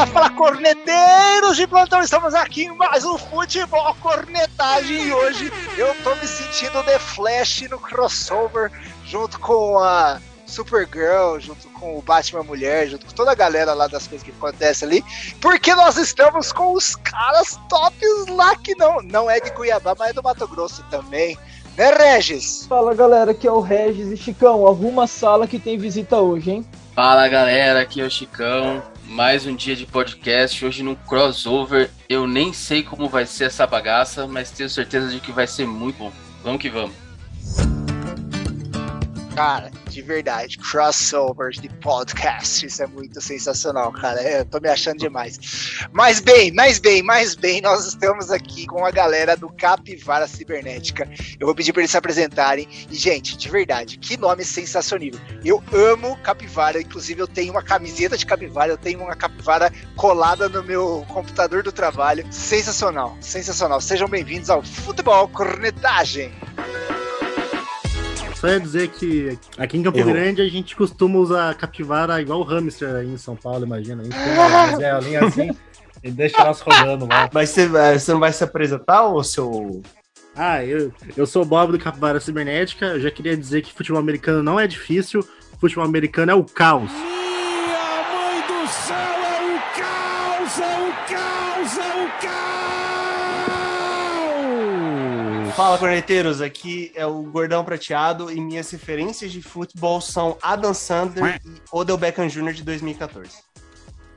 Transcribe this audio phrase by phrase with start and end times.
[0.00, 2.00] Fala, fala, corneteiros de plantão!
[2.00, 7.68] Estamos aqui em mais um Futebol Cornetagem e hoje eu tô me sentindo The Flash
[7.68, 8.72] no crossover
[9.04, 13.88] junto com a Supergirl, junto com o Batman Mulher, junto com toda a galera lá
[13.88, 15.04] das coisas que acontecem ali,
[15.38, 20.10] porque nós estamos com os caras tops lá que não, não é de Cuiabá, mas
[20.10, 21.36] é do Mato Grosso também.
[21.76, 22.64] Né, Regis?
[22.66, 26.52] Fala galera, aqui é o Regis e Chicão, arruma a sala que tem visita hoje,
[26.52, 26.66] hein?
[26.94, 28.82] Fala galera, aqui é o Chicão.
[29.10, 31.90] Mais um dia de podcast, hoje num crossover.
[32.08, 35.66] Eu nem sei como vai ser essa bagaça, mas tenho certeza de que vai ser
[35.66, 36.12] muito bom.
[36.44, 36.94] Vamos que vamos.
[39.34, 44.22] Cara, de verdade, crossovers de podcast, isso é muito sensacional, cara.
[44.22, 45.38] Eu tô me achando demais.
[45.92, 51.08] Mas bem, mais bem, mais bem, nós estamos aqui com a galera do Capivara Cibernética.
[51.38, 52.68] Eu vou pedir para eles se apresentarem.
[52.88, 54.90] E, gente, de verdade, que nome sensacional.
[55.44, 60.48] Eu amo capivara, inclusive eu tenho uma camiseta de capivara, eu tenho uma capivara colada
[60.48, 62.26] no meu computador do trabalho.
[62.30, 63.80] Sensacional, sensacional.
[63.80, 66.32] Sejam bem-vindos ao Futebol Cornetagem.
[68.40, 70.14] Só ia dizer que aqui em Campo Errou.
[70.14, 74.00] Grande a gente costuma usar capivara igual o hamster aí em São Paulo, imagina.
[74.00, 75.50] A gente tem uma galinha assim
[76.02, 77.28] e deixa elas rodando lá.
[77.32, 79.82] Mas você, eh, você não vai se apresentar, ou seu.
[80.34, 82.86] Ah, eu, eu sou o Bob do Capivara Cibernética.
[82.86, 85.22] Eu já queria dizer que futebol americano não é difícil,
[85.60, 86.90] futebol americano é o caos.
[86.90, 92.08] Minha mãe do céu, é o caos, é o caos, é o
[95.46, 95.49] caos!
[95.60, 101.38] Fala, corneteiros, aqui é o Gordão Prateado e minhas referências de futebol são Adam Sandler
[101.44, 102.54] e Odell Beckham Jr.
[102.54, 103.42] de 2014.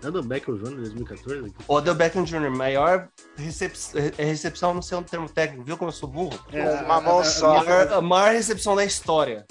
[0.06, 0.70] Odell Beckham Jr.
[0.70, 1.54] de 2014?
[1.68, 3.74] Odell Beckham Jr., maior recep...
[4.18, 6.40] recepção, não sei o termo técnico, viu como eu sou burro?
[6.54, 7.58] É, uma mão só.
[7.58, 9.46] A maior, a maior recepção da história.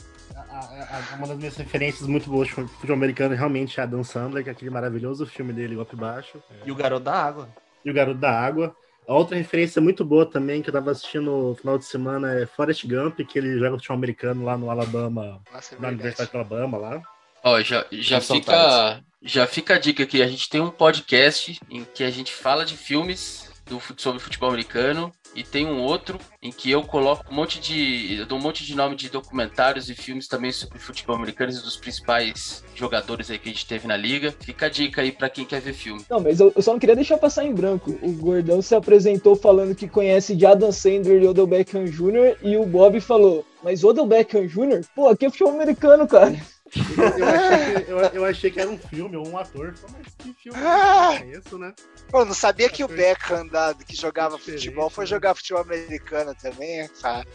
[1.19, 4.53] uma das minhas referências muito boas de futebol americano realmente é Adam Sandler, que é
[4.53, 6.43] aquele maravilhoso filme dele, Golpe Baixo.
[6.65, 7.51] E o Garoto da Água.
[7.85, 8.75] E o Garoto da Água.
[9.07, 12.47] A outra referência muito boa também, que eu tava assistindo no final de semana, é
[12.47, 16.39] Forrest Gump, que ele joga futebol americano lá no Alabama, Nossa, é na Universidade do
[16.39, 17.03] Alabama lá.
[17.43, 20.23] Ó, já, já São fica, já fica a dica aqui.
[20.23, 24.51] A gente tem um podcast em que a gente fala de filmes do, sobre futebol
[24.51, 28.19] americano e tem um outro em que eu coloco um monte de.
[28.19, 31.55] Eu dou um monte de nome de documentários e filmes também sobre futebol americano e
[31.55, 34.35] dos principais jogadores aí que a gente teve na liga.
[34.41, 36.05] Fica a dica aí pra quem quer ver filme.
[36.09, 37.97] Não, mas eu, eu só não queria deixar passar em branco.
[38.03, 42.37] O Gordão se apresentou falando que conhece de Adam Sandler e Odell Beckham Jr.
[42.43, 44.85] e o Bob falou, mas Odell Beckham Jr.?
[44.95, 46.37] Pô, aqui é futebol americano, cara.
[46.75, 49.75] Eu achei, que, eu, eu achei que era um filme ou um ator.
[49.75, 51.19] Falei, Mas que filme Ah!
[51.21, 51.75] é esse, né?
[52.11, 55.11] Pô, não sabia que o Beckham da, que jogava futebol foi né?
[55.11, 57.27] jogar futebol americano também, cara.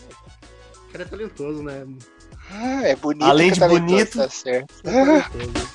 [0.87, 1.85] O cara é talentoso, né?
[2.49, 3.25] Ah, é bonito.
[3.25, 4.17] Além de é bonito.
[4.17, 4.73] Tá certo.
[4.85, 5.67] É.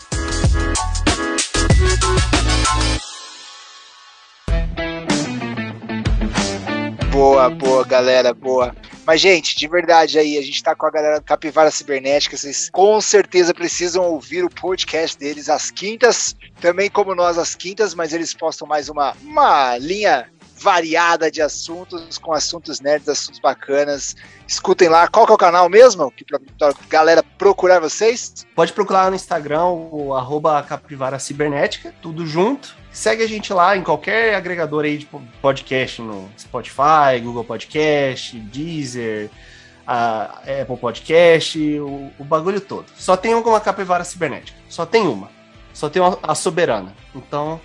[7.13, 8.75] Boa, boa, galera, boa.
[9.07, 12.37] Mas, gente, de verdade aí, a gente tá com a galera do Capivara Cibernética.
[12.37, 17.95] Vocês com certeza precisam ouvir o podcast deles às quintas, também como nós às quintas,
[17.95, 20.29] mas eles postam mais uma, uma linha
[20.63, 24.15] variada de assuntos, com assuntos nerds, assuntos bacanas.
[24.47, 25.09] Escutem lá.
[25.09, 26.11] Qual que é o canal mesmo?
[26.13, 28.47] Que pra, pra galera procurar vocês?
[28.55, 32.77] Pode procurar no Instagram, o arroba Capivara Cibernética, tudo junto.
[32.93, 35.07] Segue a gente lá em qualquer agregador aí de
[35.41, 39.31] podcast, no Spotify, Google Podcast, Deezer,
[39.87, 42.87] a Apple Podcast, o, o bagulho todo.
[42.95, 44.59] Só tem uma Capivara Cibernética.
[44.69, 45.31] Só tem uma.
[45.73, 46.95] Só tem uma- a Soberana.
[47.15, 47.59] Então,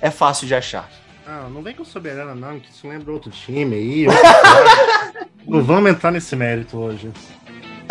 [0.00, 0.88] é fácil de achar.
[1.26, 4.06] Ah, não vem com soberana, não, que isso lembra outro time aí.
[5.46, 7.12] outro não vamos entrar nesse mérito hoje.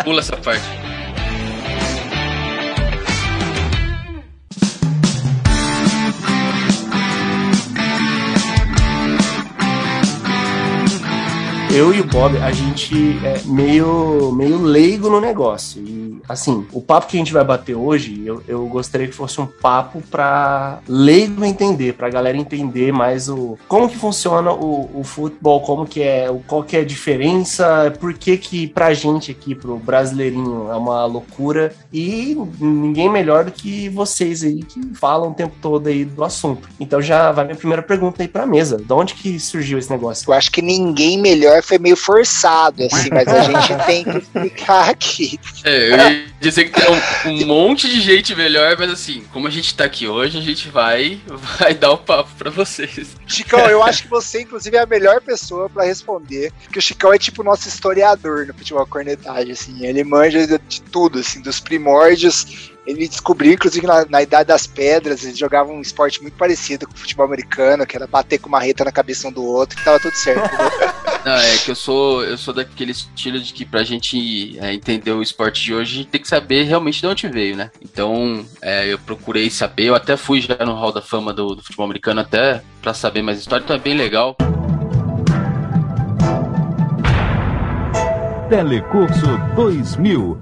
[0.04, 0.62] Pula essa parte.
[11.74, 15.82] Eu e o Bob, a gente é meio, meio leigo no negócio.
[15.82, 19.40] E, assim, o papo que a gente vai bater hoje, eu, eu gostaria que fosse
[19.40, 25.04] um papo pra leigo entender, pra galera entender mais o como que funciona o, o
[25.04, 29.30] futebol, como que é, o- qual que é a diferença, por que que pra gente
[29.30, 31.72] aqui, pro brasileirinho, é uma loucura.
[31.92, 36.68] E ninguém melhor do que vocês aí que falam o tempo todo aí do assunto.
[36.78, 38.76] Então já vai minha primeira pergunta aí pra mesa.
[38.76, 40.28] De onde que surgiu esse negócio?
[40.30, 44.90] Eu acho que ninguém melhor foi meio forçado, assim, mas a gente tem que explicar
[44.90, 45.38] aqui.
[45.64, 45.96] É, eu
[46.40, 49.84] dizer que tem um, um, monte de gente melhor, mas assim, como a gente tá
[49.84, 51.20] aqui hoje, a gente vai,
[51.58, 53.16] vai dar o papo pra vocês.
[53.26, 57.12] Chicão, eu acho que você, inclusive, é a melhor pessoa para responder, porque o Chicão
[57.12, 61.60] é tipo o nosso historiador no futebol cornetagem, assim, ele manja de tudo, assim, dos
[61.60, 66.86] primórdios ele descobriu, inclusive, na, na, Idade das Pedras, eles jogavam um esporte muito parecido
[66.86, 69.76] com o futebol americano, que era bater com uma reta na cabeça um do outro,
[69.76, 70.50] que tava tudo certo.
[71.24, 75.12] Não, é que eu sou, eu sou daquele estilo de que pra gente é, entender
[75.12, 77.70] o esporte de hoje, a gente tem que saber realmente de onde veio, né?
[77.82, 81.62] Então, é, eu procurei saber, eu até fui já no Hall da Fama do, do
[81.62, 84.34] futebol americano até pra saber mais história, então é bem legal.
[88.48, 90.40] Telecurso 2000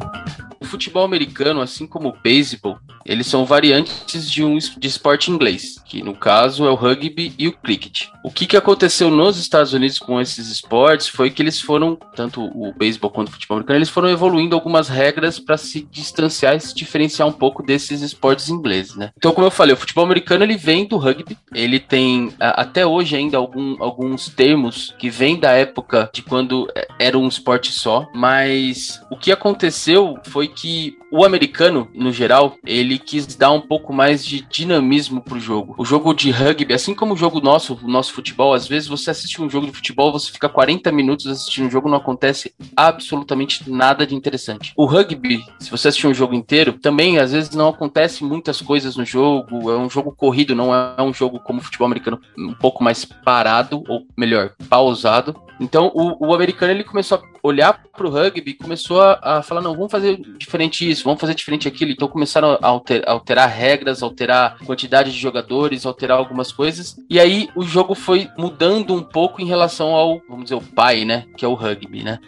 [0.68, 6.02] futebol americano, assim como o beisebol, eles são variantes de um de esporte inglês, que
[6.02, 8.06] no caso é o rugby e o cricket.
[8.22, 12.42] O que, que aconteceu nos Estados Unidos com esses esportes foi que eles foram, tanto
[12.42, 16.60] o beisebol quanto o futebol americano, eles foram evoluindo algumas regras para se distanciar e
[16.60, 19.10] se diferenciar um pouco desses esportes ingleses, né?
[19.16, 23.16] Então, como eu falei, o futebol americano ele vem do rugby, ele tem até hoje
[23.16, 28.06] ainda algum, alguns termos que vêm da época de quando é, era um esporte só,
[28.14, 33.92] mas o que aconteceu foi que o americano, no geral, ele quis dar um pouco
[33.92, 35.76] mais de dinamismo pro jogo.
[35.78, 39.10] O jogo de rugby, assim como o jogo nosso, o nosso futebol, às vezes você
[39.10, 43.70] assiste um jogo de futebol, você fica 40 minutos assistindo um jogo, não acontece absolutamente
[43.70, 44.72] nada de interessante.
[44.76, 48.96] O rugby, se você assistir um jogo inteiro, também às vezes não acontece muitas coisas
[48.96, 52.54] no jogo, é um jogo corrido, não é um jogo como o futebol americano, um
[52.54, 55.36] pouco mais parado, ou melhor, pausado.
[55.60, 59.74] Então o, o americano ele começou a olhar pro rugby, começou a, a, falar, não,
[59.74, 61.90] vamos fazer diferente isso, vamos fazer diferente aquilo.
[61.90, 66.96] Então começaram a alterar, alterar regras, alterar quantidade de jogadores, alterar algumas coisas.
[67.08, 71.04] E aí o jogo foi mudando um pouco em relação ao, vamos dizer, o pai,
[71.04, 71.24] né?
[71.36, 72.18] Que é o rugby, né?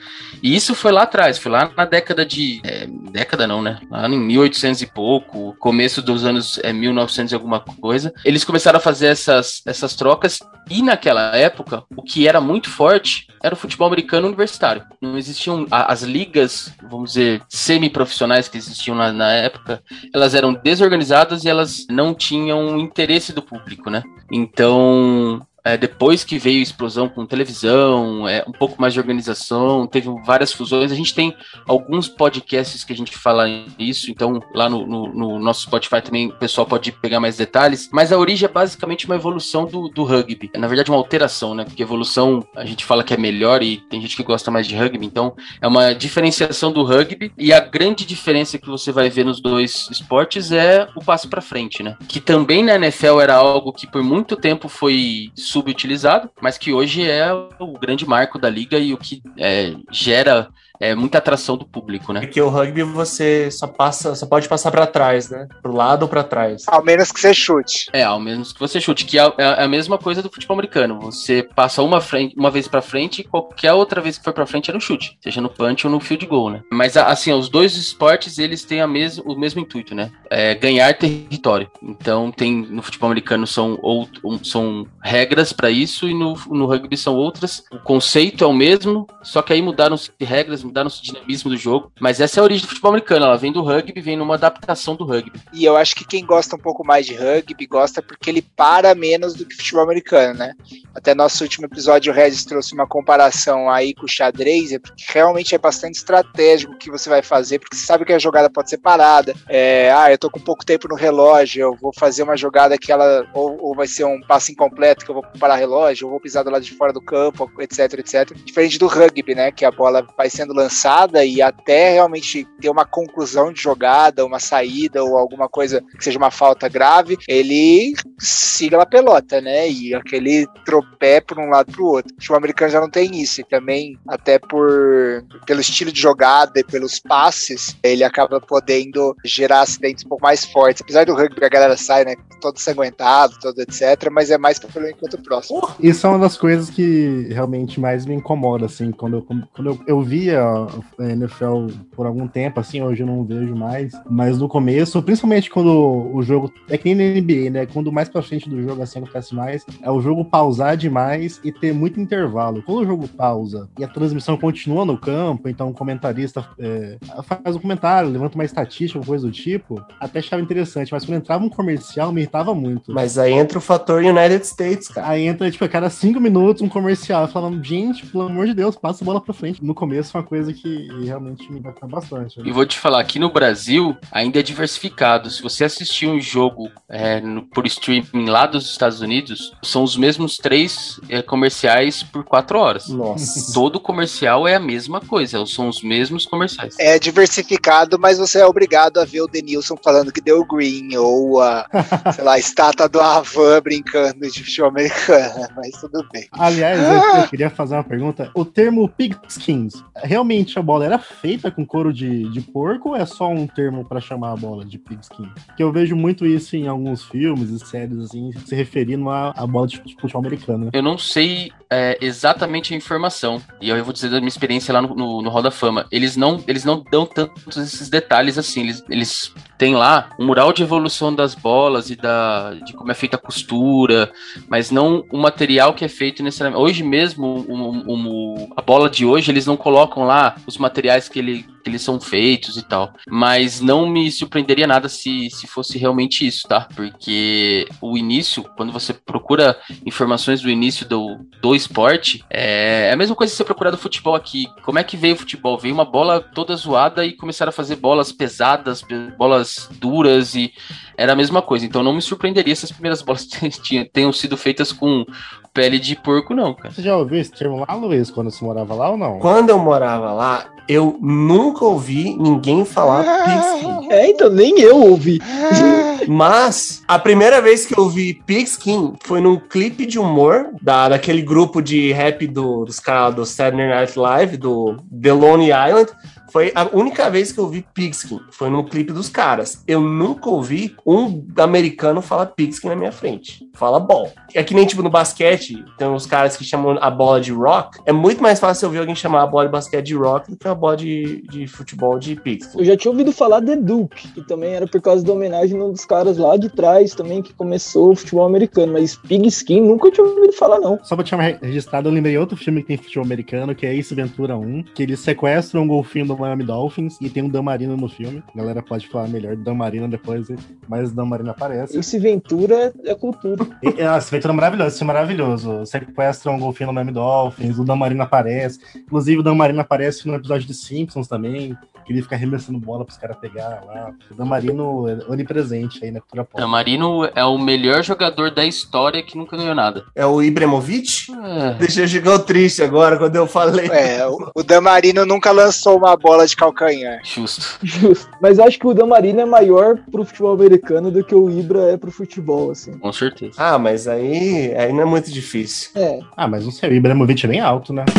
[0.42, 2.60] E isso foi lá atrás, foi lá na década de.
[2.64, 3.80] É, década não, né?
[3.90, 8.12] Lá em 1800 e pouco, começo dos anos é, 1900 e alguma coisa.
[8.24, 10.40] Eles começaram a fazer essas, essas trocas.
[10.68, 14.84] E naquela época, o que era muito forte era o futebol americano universitário.
[15.00, 19.82] Não existiam as ligas, vamos dizer, semi-profissionais que existiam na, na, época,
[20.14, 24.02] elas eram desorganizadas e elas não tinham interesse do público, né?
[24.30, 29.86] Então, é, depois que veio a explosão com televisão, é, um pouco mais de organização,
[29.86, 30.90] teve várias fusões.
[30.90, 31.34] A gente tem
[31.66, 33.48] alguns podcasts que a gente fala
[33.78, 37.88] isso, então lá no, no, no, nosso Spotify também o pessoal pode pegar mais detalhes.
[37.92, 40.50] Mas a origem é basicamente uma evolução do, do rugby.
[40.54, 41.64] É, na verdade, uma alteração, né?
[41.64, 44.76] Porque evolução a gente fala que é melhor e tem gente que gosta mais de
[44.76, 47.32] rugby, então é uma diferenciação do rugby.
[47.36, 51.40] E a grande diferença que você vai ver nos dois esportes é o passo para
[51.40, 51.96] frente, né?
[52.08, 57.08] Que também na NFL era algo que por muito tempo foi subutilizado, mas que hoje
[57.08, 60.48] é o grande marco da liga e o que é, gera
[60.80, 62.20] é, muita atração do público, né?
[62.20, 65.46] Porque o rugby você só passa, só pode passar para trás, né?
[65.62, 66.64] Pro lado ou para trás.
[66.66, 67.88] Ao menos que você chute.
[67.92, 70.54] É, ao menos que você chute, que é, é, é a mesma coisa do futebol
[70.54, 70.98] americano.
[71.00, 74.46] Você passa uma, frente, uma vez para frente e qualquer outra vez que for para
[74.46, 76.62] frente é no chute, seja no punch ou no field goal, né?
[76.72, 80.10] Mas assim, os dois esportes eles têm a mes o mesmo intuito, né?
[80.30, 81.70] É ganhar território.
[81.82, 84.08] Então tem no futebol americano são ou,
[84.42, 87.62] são regras para isso e no, no rugby são outras.
[87.70, 91.92] O conceito é o mesmo, só que aí mudaram-se regras, mudaram o dinamismo do jogo.
[92.00, 94.96] Mas essa é a origem do futebol americano, ela vem do rugby, vem numa adaptação
[94.96, 95.38] do rugby.
[95.52, 98.94] E eu acho que quem gosta um pouco mais de rugby gosta porque ele para
[98.94, 100.54] menos do que futebol americano, né?
[100.94, 105.54] Até nosso último episódio, o Regis trouxe uma comparação aí com o xadrez, porque realmente
[105.54, 108.70] é bastante estratégico o que você vai fazer, porque você sabe que a jogada pode
[108.70, 109.34] ser parada.
[109.48, 112.92] É, ah, eu tô com pouco tempo no relógio, eu vou fazer uma jogada que
[112.92, 116.20] ela ou, ou vai ser um passo incompleto que eu vou parar relógio, ou vou
[116.20, 118.34] pisar do lado de fora do campo, etc, etc.
[118.44, 119.50] Diferente do rugby, né?
[119.50, 124.38] Que a bola vai sendo lançada e até realmente ter uma conclusão de jogada, uma
[124.38, 129.68] saída ou alguma coisa que seja uma falta grave, ele siga a pelota, né?
[129.70, 132.14] E aquele tropé por um lado para o outro.
[132.30, 136.64] O americano já não tem isso, e também, até por pelo estilo de jogada e
[136.64, 140.82] pelos passes, ele acaba podendo gerar acidentes um pouco mais fortes.
[140.82, 142.14] Apesar do rugby, a galera sai, né?
[142.40, 145.68] Todo sanguentado, todo etc., mas é mais pelo encontro próximo.
[145.80, 149.80] Isso é uma das coisas que realmente mais me incomoda, assim, quando eu, quando eu,
[149.86, 154.48] eu via a NFL por algum tempo, assim, hoje eu não vejo mais, mas no
[154.48, 157.66] começo, principalmente quando o jogo, é que nem na NBA, né?
[157.66, 161.52] Quando mais pra frente do jogo, assim, acontece mais, é o jogo pausar demais e
[161.52, 162.62] ter muito intervalo.
[162.62, 167.56] Quando o jogo pausa e a transmissão continua no campo, então o comentarista é, faz
[167.56, 171.48] um comentário, levanta uma estatística, coisa do tipo, até achava interessante, mas quando entrava um
[171.48, 172.92] comercial, me irritava muito.
[172.92, 175.08] Mas aí entra o fator United States, cara.
[175.08, 178.76] Aí entra, tipo, a cada cinco minutos um comercial, falando, gente, pelo amor de Deus,
[178.76, 179.64] passa a bola pra frente.
[179.64, 182.38] No começo foi uma coisa que realmente me impactou bastante.
[182.38, 182.44] né?
[182.46, 185.28] E vou te falar, aqui no Brasil ainda é diversificado.
[185.28, 189.96] Se você assistir um jogo é, no- por streaming lá dos Estados Unidos, são os
[189.96, 192.86] mesmos três é, comerciais por quatro horas.
[192.88, 193.52] Nossa.
[193.52, 196.76] Todo comercial é a mesma coisa, são os mesmos comerciais.
[196.78, 201.40] É diversificado, mas você é obrigado a ver o Denilson falando que deu green, ou
[201.42, 201.66] a,
[202.14, 206.28] sei lá, a estátua do Avan brincando de futebol americano, mas tudo bem.
[206.30, 208.30] Aliás, eu, eu queria fazer uma pergunta.
[208.32, 210.19] O termo pigskins, realmente
[210.58, 214.00] a bola era feita com couro de, de porco ou é só um termo pra
[214.00, 215.28] chamar a bola de pigskin?
[215.46, 219.46] Porque eu vejo muito isso em alguns filmes e séries, assim, se referindo à, à
[219.46, 220.66] bola de futebol americano.
[220.66, 220.70] né?
[220.74, 223.40] Eu não sei é, exatamente a informação.
[223.60, 225.86] E eu vou dizer da minha experiência lá no, no, no Hall da Fama.
[225.90, 228.62] Eles não, eles não dão tantos esses detalhes assim.
[228.62, 232.94] Eles, eles têm lá um mural de evolução das bolas e da, de como é
[232.94, 234.10] feita a costura,
[234.48, 236.62] mas não o material que é feito necessariamente.
[236.62, 241.08] Hoje mesmo, o- o- o- a bola de hoje, eles não colocam lá os materiais
[241.08, 242.92] que, ele, que eles são feitos e tal.
[243.08, 246.68] Mas não me surpreenderia nada se, se fosse realmente isso, tá?
[246.74, 253.14] Porque o início, quando você procura informações do início do, do esporte, é a mesma
[253.16, 254.46] coisa que você procurar do futebol aqui.
[254.64, 255.56] Como é que veio o futebol?
[255.58, 260.52] Veio uma bola toda zoada e começaram a fazer bolas pesadas, pe- bolas duras e
[260.96, 261.64] era a mesma coisa.
[261.64, 263.26] Então não me surpreenderia se as primeiras bolas
[263.92, 265.04] tenham sido feitas com
[265.52, 266.72] pele de porco, não, cara.
[266.72, 269.18] Você já ouviu esse termo lá, Luiz, quando você morava lá ou não?
[269.18, 273.70] Quando eu morava lá, eu nunca ouvi ninguém falar pigskin.
[273.90, 275.18] É, então nem eu ouvi.
[276.06, 281.22] Mas a primeira vez que eu vi Pigskin foi num clipe de humor da, daquele
[281.22, 285.90] grupo de rap do, dos caras do Saturday Night Live, do The Lonely Island.
[286.32, 288.20] Foi a única vez que eu vi Pigskin.
[288.30, 289.64] Foi num clipe dos caras.
[289.66, 293.49] Eu nunca ouvi um americano falar Pigskin na minha frente.
[293.54, 294.10] Fala ball.
[294.34, 297.78] É que nem tipo no basquete, tem uns caras que chamam a bola de rock.
[297.84, 300.36] É muito mais fácil eu ouvir alguém chamar a bola de basquete de rock do
[300.36, 302.58] que uma bola de, de futebol de Pigskin.
[302.58, 305.64] Eu já tinha ouvido falar de Duke, que também era por causa da homenagem a
[305.64, 309.90] um dos caras lá de trás também que começou o futebol americano, mas Pigskin nunca
[309.90, 310.78] tinha ouvido falar não.
[310.82, 313.74] Só pra te chamar registrado, eu lembrei outro filme que tem futebol americano, que é
[313.74, 317.76] Ace Ventura 1, que eles sequestram um golfinho do Miami Dolphins e tem um Damarino
[317.76, 318.22] no filme.
[318.34, 320.28] A galera pode falar melhor do Damarino depois,
[320.68, 321.78] mas o Damarino aparece.
[321.78, 323.49] Esse Ventura é cultura.
[323.86, 325.66] Ah, esse Ventura é maravilhoso, esse é maravilhoso.
[325.66, 328.60] Sequestram um golfinho do Miami Dolphins, o Damarino aparece.
[328.76, 331.56] Inclusive, o Damarino aparece no episódio de Simpsons também,
[331.90, 333.90] que ele fica arremessando bola pros caras pegar lá.
[334.08, 336.40] O Damarino é onipresente aí na cultura pop.
[336.40, 339.84] Tamarino é o melhor jogador da história que nunca ganhou nada.
[339.92, 341.06] É o Ibrahimovic?
[341.12, 343.66] É, Deixa eu chegar triste agora quando eu falei.
[343.68, 347.00] É, o, o Damarino nunca lançou uma bola de calcanhar.
[347.02, 347.58] justo.
[347.60, 348.08] Justo.
[348.22, 351.76] Mas acho que o Damarino é maior pro futebol americano do que o Ibra é
[351.76, 352.78] pro futebol, assim.
[352.78, 353.32] Com certeza.
[353.36, 355.70] Ah, mas aí, aí não é muito difícil.
[355.74, 355.98] É.
[356.16, 357.84] Ah, mas não sei, o Ibrahimovic é bem alto, né?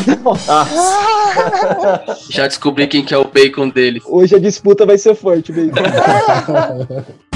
[0.48, 3.80] Ah, Já descobri quem que é o bacon dele.
[4.05, 5.71] Hoje a disputa vai ser forte, baby.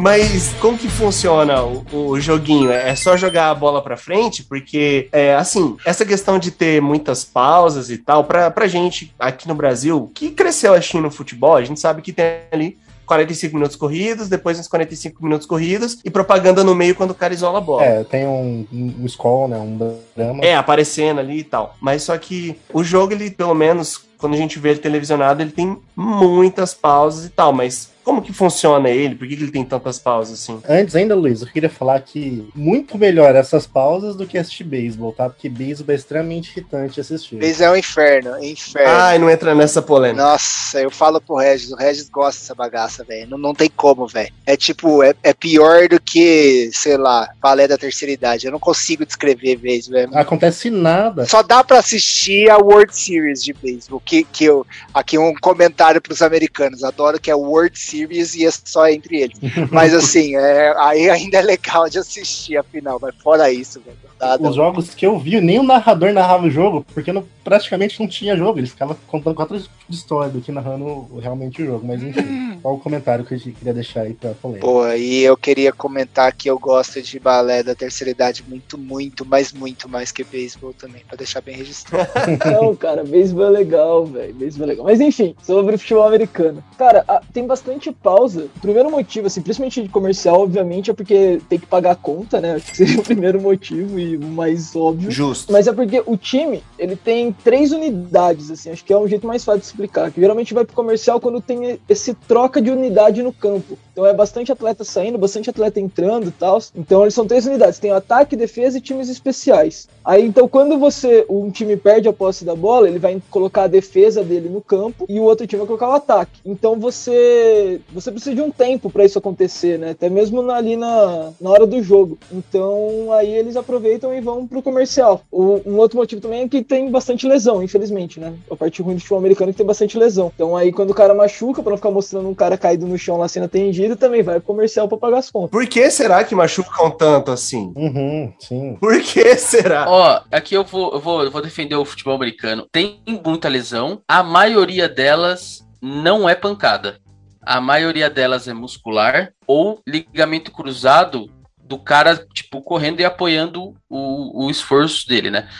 [0.00, 2.70] mas como que funciona o, o joguinho?
[2.70, 4.42] É só jogar a bola pra frente?
[4.42, 9.46] Porque, é, assim, essa questão de ter muitas pausas e tal, pra, pra gente aqui
[9.46, 12.78] no Brasil, que cresceu assim no futebol, a gente sabe que tem ali
[13.10, 17.34] 45 minutos corridos, depois uns 45 minutos corridos e propaganda no meio quando o cara
[17.34, 17.82] isola a bola.
[17.82, 19.58] É, tem um, um, Skol, né?
[19.58, 20.44] Um drama.
[20.44, 21.74] É, aparecendo ali e tal.
[21.80, 25.50] Mas só que o jogo, ele, pelo menos, quando a gente vê ele televisionado, ele
[25.50, 27.52] tem muitas pausas e tal.
[27.52, 29.14] Mas como que funciona ele?
[29.14, 30.60] Por que, que ele tem tantas pausas assim?
[30.68, 35.12] Antes ainda, Luiz, eu queria falar que muito melhor essas pausas do que assistir beisebol,
[35.12, 35.28] tá?
[35.28, 37.36] Porque beisebol é extremamente irritante assistir.
[37.36, 38.88] Mas é um inferno, é inferno.
[38.88, 40.22] Ai, não entra nessa polêmica.
[40.22, 43.30] Nossa, eu falo pro Regis, o Regis gosta dessa bagaça, velho.
[43.30, 44.32] Não, não tem como, velho.
[44.46, 48.46] É tipo, é, é pior do que, sei lá, balé da terceira idade.
[48.46, 50.16] Eu não consigo descrever mesmo, velho.
[50.16, 51.26] Acontece nada.
[51.26, 56.00] Só dá pra assistir a World Series de beisebol, que, que eu, aqui um comentário
[56.00, 59.38] pros americanos, adoro que é World Series e é só entre eles.
[59.70, 63.96] Mas assim, é, aí ainda é legal de assistir a final, mas fora isso, velho.
[64.20, 64.48] Nada.
[64.50, 68.06] Os jogos que eu vi, nem o narrador narrava o jogo, porque não- praticamente não
[68.06, 68.58] tinha jogo.
[68.58, 69.66] Eles ficavam contando quatro de
[69.96, 72.58] história do que narrando realmente o jogo, mas enfim.
[72.60, 74.66] Qual o comentário que a gente queria deixar aí pra polêmica?
[74.66, 79.24] Pô, e eu queria comentar que eu gosto de balé da terceira idade muito, muito,
[79.24, 82.10] mas muito mais que beisebol também, pra deixar bem registrado.
[82.44, 84.34] Não, cara, beisebol é legal, velho.
[84.34, 84.84] Beisebol é legal.
[84.84, 86.62] Mas enfim, sobre futebol americano.
[86.76, 88.48] Cara, a- tem bastante pausa.
[88.56, 92.40] O primeiro motivo, assim, principalmente de comercial, obviamente, é porque tem que pagar a conta,
[92.40, 92.54] né?
[92.54, 95.10] Acho que seria o primeiro motivo e o mais óbvio.
[95.10, 95.52] Justo.
[95.52, 99.26] Mas é porque o time, ele tem três unidades, assim, acho que é um jeito
[99.26, 100.10] mais fácil de explicar.
[100.10, 103.78] Que geralmente vai pro comercial quando tem esse troca de unidade no campo.
[103.92, 106.58] Então é bastante atleta saindo, bastante atleta entrando e tal.
[106.74, 109.88] Então eles são três unidades: tem o ataque, defesa e times especiais.
[110.04, 113.66] Aí então, quando você um time perde a posse da bola, ele vai colocar a
[113.68, 116.40] defesa dele no campo e o outro time vai colocar o ataque.
[116.44, 119.90] Então você você precisa de um tempo para isso acontecer, né?
[119.90, 122.18] Até mesmo na- ali na, na hora do jogo.
[122.32, 125.22] Então aí eles aproveitam e vão pro comercial.
[125.30, 128.32] O- um outro motivo também é que tem bastante lesão, infelizmente, né?
[128.50, 130.32] A parte ruim do futebol americano é que tem bastante lesão.
[130.34, 133.16] Então aí quando o cara machuca, pra não ficar mostrando um cara caído no chão
[133.16, 135.50] lá sendo atendido, também vai pro comercial pra pagar as contas.
[135.50, 137.72] Por que será que machucam tanto assim?
[137.76, 138.76] Uhum, sim.
[138.80, 139.90] Por que será?
[140.02, 142.66] Ó, aqui eu vou, eu vou, eu vou defender o futebol americano.
[142.72, 146.98] Tem muita lesão, a maioria delas não é pancada.
[147.42, 154.46] A maioria delas é muscular ou ligamento cruzado do cara, tipo, correndo e apoiando o,
[154.46, 155.50] o esforço dele, né?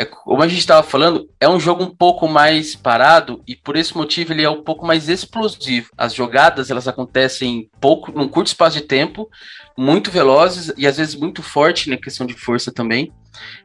[0.00, 3.76] É, como a gente estava falando, é um jogo um pouco mais parado e por
[3.76, 5.90] esse motivo ele é um pouco mais explosivo.
[5.94, 9.28] As jogadas elas acontecem pouco, num curto espaço de tempo,
[9.76, 13.12] muito velozes e às vezes muito forte na questão de força também.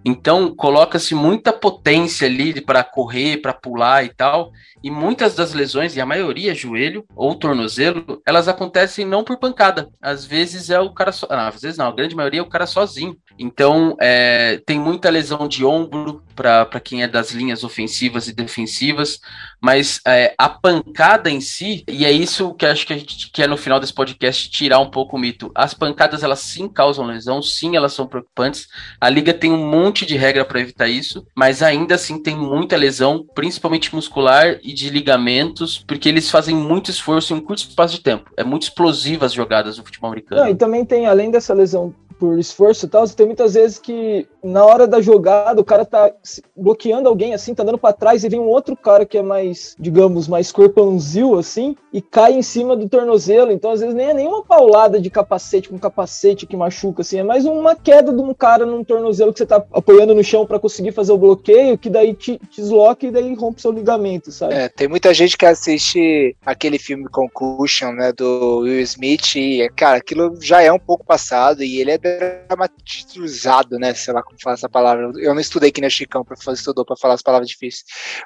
[0.04, 4.52] Então coloca-se muita potência ali para correr, para pular e tal.
[4.84, 9.90] E muitas das lesões, e a maioria joelho ou tornozelo, elas acontecem não por pancada.
[10.02, 11.28] Às vezes é o cara só.
[11.30, 13.18] Não, às vezes não, a grande maioria é o cara sozinho.
[13.40, 19.20] Então é, tem muita lesão de ombro para quem é das linhas ofensivas e defensivas.
[19.62, 23.48] Mas é, a pancada em si, e é isso que acho que a gente quer
[23.48, 25.52] no final desse podcast tirar um pouco o mito.
[25.56, 28.68] As pancadas elas sim causam lesão, sim elas são preocupantes.
[29.00, 32.76] A liga tem um monte de regra para evitar isso, mas ainda assim tem muita
[32.76, 37.96] lesão, principalmente muscular e de ligamentos, porque eles fazem muito esforço em um curto espaço
[37.96, 38.30] de tempo.
[38.38, 40.42] É muito explosiva as jogadas do futebol americano.
[40.42, 44.28] Não, e também tem, além dessa lesão por esforço e tal, tem muitas vezes que
[44.44, 46.12] na hora da jogada o cara tá
[46.56, 49.76] bloqueando alguém assim, tá dando pra trás e vem um outro cara que é mais,
[49.80, 53.52] digamos, mais corpãozil assim, e cai em cima do tornozelo.
[53.52, 57.24] Então às vezes nem é nenhuma paulada de capacete com capacete que machuca assim, é
[57.24, 60.60] mais uma queda de um cara num tornozelo que você tá apoiando no chão pra
[60.60, 64.54] conseguir fazer o bloqueio, que daí te te desloca e daí rompe seu ligamento, sabe?
[64.54, 69.98] É, tem muita gente que assiste aquele filme Concussion, né, do Will Smith, e, cara,
[69.98, 71.98] aquilo já é um pouco passado, e ele é
[72.48, 75.12] dramatizado, né, sei lá como falar essa palavra.
[75.18, 77.84] Eu não estudei aqui na Chicão pra fazer estudou para falar as palavras difíceis.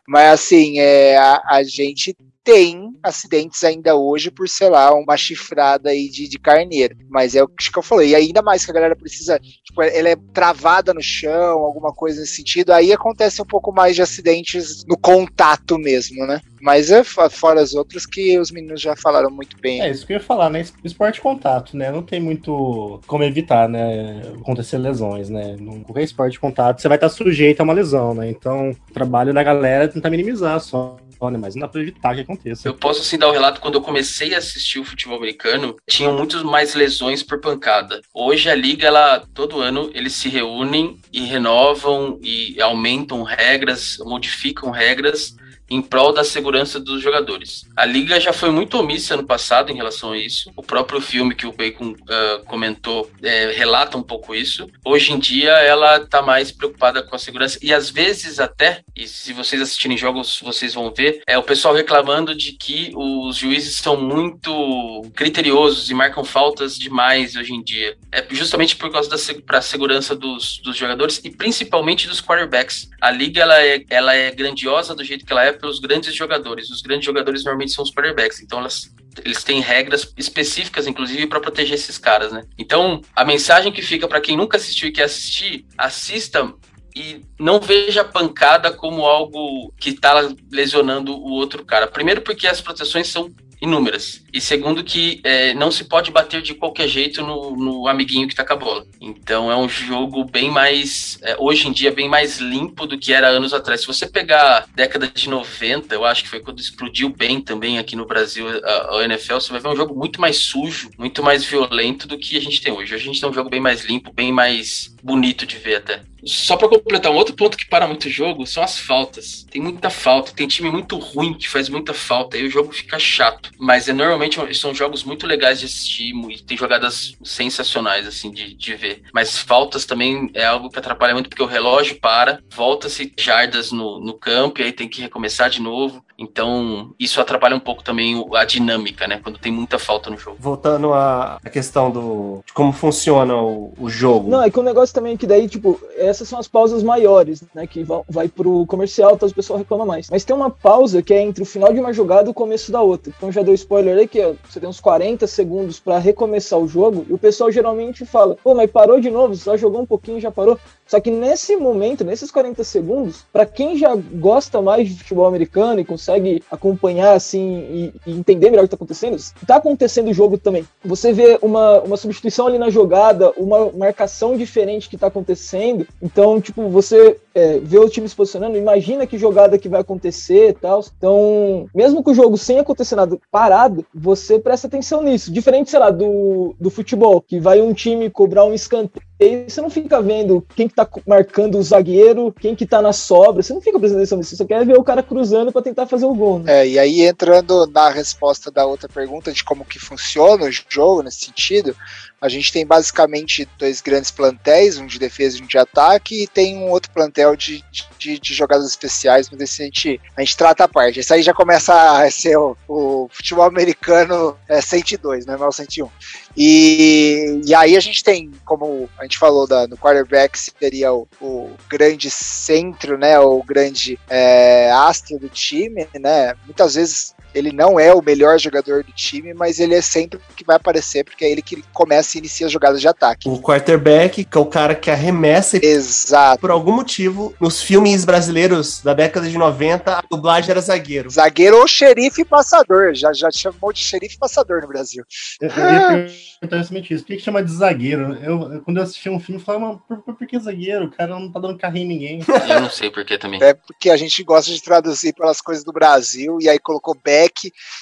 [0.07, 5.89] Mas, assim, é, a, a gente tem acidentes ainda hoje por, sei lá, uma chifrada
[5.89, 6.95] aí de, de carneiro.
[7.09, 8.09] Mas é o que eu falei.
[8.09, 12.21] E ainda mais que a galera precisa, tipo, ela é travada no chão, alguma coisa
[12.21, 16.41] nesse sentido, aí acontece um pouco mais de acidentes no contato mesmo, né?
[16.61, 19.81] Mas é fo- fora os outros que os meninos já falaram muito bem.
[19.81, 20.61] É isso que eu ia falar, né?
[20.83, 21.91] Esporte contato, né?
[21.91, 24.21] Não tem muito como evitar, né?
[24.41, 25.55] Acontecer lesões, né?
[25.57, 28.29] Num qualquer esporte contato, você vai estar sujeito a uma lesão, né?
[28.29, 30.97] Então, o trabalho da galera é tentar minimizar só,
[31.29, 31.37] né?
[31.37, 32.67] Mas não dá evitar que aconteça.
[32.67, 36.15] Eu posso assim dar o relato quando eu comecei a assistir o futebol americano, tinham
[36.15, 38.01] muitos mais lesões por pancada.
[38.13, 44.71] Hoje a liga, ela todo ano eles se reúnem e renovam e aumentam regras, modificam
[44.71, 45.35] regras
[45.69, 47.67] em prol da segurança dos jogadores.
[47.75, 50.51] A liga já foi muito omissa ano passado em relação a isso.
[50.55, 54.69] O próprio filme que o Bacon ah, comentou é, relata um pouco isso.
[54.83, 59.07] Hoje em dia ela está mais preocupada com a segurança e às vezes até, e
[59.07, 63.75] se vocês assistirem jogos vocês vão ver, é o pessoal reclamando de que os juízes
[63.75, 67.97] são muito criteriosos e marcam faltas demais hoje em dia.
[68.11, 72.89] É justamente por causa da pra segurança dos, dos jogadores e principalmente dos quarterbacks.
[72.99, 76.69] A liga ela é, ela é grandiosa do jeito que ela é pelos grandes jogadores.
[76.69, 78.93] Os grandes jogadores normalmente são os quarterbacks, então elas
[79.25, 82.43] eles têm regras específicas, inclusive, para proteger esses caras, né?
[82.57, 86.53] Então, a mensagem que fica para quem nunca assistiu e quer assistir, assista
[86.95, 91.87] e não veja a pancada como algo que tá lesionando o outro cara.
[91.87, 93.29] Primeiro, porque as proteções são
[93.61, 94.23] inúmeras.
[94.31, 98.35] E segundo, que é, não se pode bater de qualquer jeito no, no amiguinho que
[98.35, 98.85] tá com a bola.
[99.01, 103.11] Então é um jogo bem mais, é, hoje em dia, bem mais limpo do que
[103.11, 103.81] era anos atrás.
[103.81, 107.95] Se você pegar década de 90, eu acho que foi quando explodiu bem também aqui
[107.95, 111.43] no Brasil a, a NFL, você vai ver um jogo muito mais sujo, muito mais
[111.43, 112.93] violento do que a gente tem hoje.
[112.93, 116.01] Hoje a gente tem um jogo bem mais limpo, bem mais bonito de ver até.
[116.25, 119.45] Só para completar, um outro ponto que para muito o jogo são as faltas.
[119.49, 122.99] Tem muita falta, tem time muito ruim que faz muita falta, aí o jogo fica
[122.99, 123.51] chato.
[123.57, 128.53] Mas é normalmente são jogos muito legais de assistir e tem jogadas sensacionais assim de,
[128.53, 129.03] de ver.
[129.13, 133.99] Mas faltas também é algo que atrapalha muito porque o relógio para, volta-se jardas no,
[133.99, 136.03] no campo e aí tem que recomeçar de novo.
[136.19, 139.21] Então, isso atrapalha um pouco também a dinâmica, né?
[139.23, 140.35] Quando tem muita falta no jogo.
[140.37, 144.29] Voltando à questão do de como funciona o, o jogo.
[144.29, 147.43] Não, é que o negócio também é que daí, tipo, essas são as pausas maiores,
[147.53, 147.65] né?
[147.65, 150.09] Que vai, vai pro comercial, então as pessoas reclamam mais.
[150.09, 152.71] Mas tem uma pausa que é entre o final de uma jogada e o começo
[152.71, 153.13] da outra.
[153.15, 156.67] Então já deu spoiler aí que ó, você tem uns 40 segundos para recomeçar o
[156.67, 160.17] jogo e o pessoal geralmente fala: pô, mas parou de novo, só jogou um pouquinho
[160.17, 160.59] e já parou.
[160.89, 165.79] Só que nesse momento, nesses 40 segundos, para quem já gosta mais de futebol americano
[165.79, 170.13] e consegue acompanhar assim e, e entender melhor o que tá acontecendo, tá acontecendo o
[170.13, 170.67] jogo também.
[170.83, 175.87] Você vê uma, uma substituição ali na jogada, uma marcação diferente que tá acontecendo.
[176.01, 180.49] Então, tipo, você é, vê o time se posicionando, imagina que jogada que vai acontecer
[180.49, 180.83] e tal.
[180.97, 185.31] Então, mesmo que o jogo sem acontecer nada parado, você presta atenção nisso.
[185.31, 189.59] Diferente, sei lá, do, do futebol, que vai um time cobrar um escanteio e você
[189.59, 193.53] não fica vendo quem que tá marcando o zagueiro, quem que tá na sobra, você
[193.53, 196.15] não fica prestando atenção nisso, você quer ver o cara cruzando para tentar fazer o
[196.15, 196.39] gol.
[196.39, 196.61] Né?
[196.61, 201.03] É, e aí entrando na resposta da outra pergunta de como que funciona o jogo
[201.03, 201.75] nesse sentido,
[202.21, 206.27] a gente tem basicamente dois grandes plantéis, um de defesa e um de ataque, e
[206.27, 207.63] tem um outro plantel de,
[207.97, 210.99] de, de jogadas especiais, mas esse a gente, a gente trata a parte.
[210.99, 215.55] Esse aí já começa a ser o, o futebol americano é, 102, não é mais
[215.55, 215.89] 101.
[216.35, 221.07] E, e aí a gente tem, como a gente falou da, no quarterback, seria o,
[221.21, 227.79] o grande centro, né, o grande é, astro do time, né, muitas vezes ele não
[227.79, 231.25] é o melhor jogador do time, mas ele é sempre o que vai aparecer, porque
[231.25, 233.27] é ele que começa e inicia as jogadas de ataque.
[233.29, 235.63] O quarterback, que é o cara que arremessa.
[235.63, 236.41] Exato.
[236.41, 241.09] Por algum motivo, nos filmes brasileiros da década de 90, a dublagem era zagueiro.
[241.09, 242.93] Zagueiro ou xerife passador.
[242.93, 245.03] Já, já chamou de xerife passador no Brasil.
[245.41, 247.03] Eu, eu ia perguntar justamente isso.
[247.03, 248.15] Por que, que chama de zagueiro?
[248.15, 250.85] Eu, quando eu assisti um filme, eu falava, por, por, por que zagueiro?
[250.85, 252.19] O cara não tá dando carrinho em ninguém.
[252.49, 253.41] Eu não sei por que também.
[253.41, 257.18] É porque a gente gosta de traduzir pelas coisas do Brasil, e aí colocou back,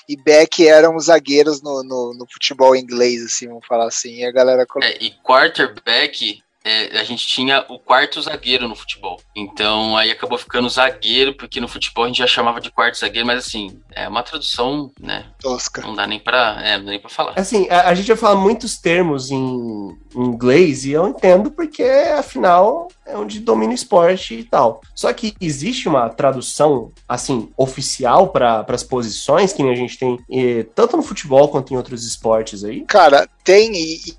[0.08, 4.18] e back eram os zagueiros no, no, no futebol inglês, assim, vamos falar assim.
[4.18, 4.66] E a galera.
[4.82, 9.22] É, e quarterback é, a gente tinha o quarto zagueiro no futebol.
[9.34, 13.26] Então aí acabou ficando zagueiro, porque no futebol a gente já chamava de quarto zagueiro,
[13.26, 15.28] mas assim, é uma tradução, né?
[15.40, 15.82] Tosca.
[15.82, 17.34] Não dá nem pra, é, nem pra falar.
[17.38, 19.38] Assim, a, a gente vai falar muitos termos em,
[20.14, 21.84] em, inglês e eu entendo porque,
[22.18, 24.82] afinal, é onde domina o esporte e tal.
[24.94, 30.66] Só que existe uma tradução, assim, oficial para as posições que a gente tem, e,
[30.76, 32.82] tanto no futebol quanto em outros esportes aí?
[32.82, 33.72] Cara, tem,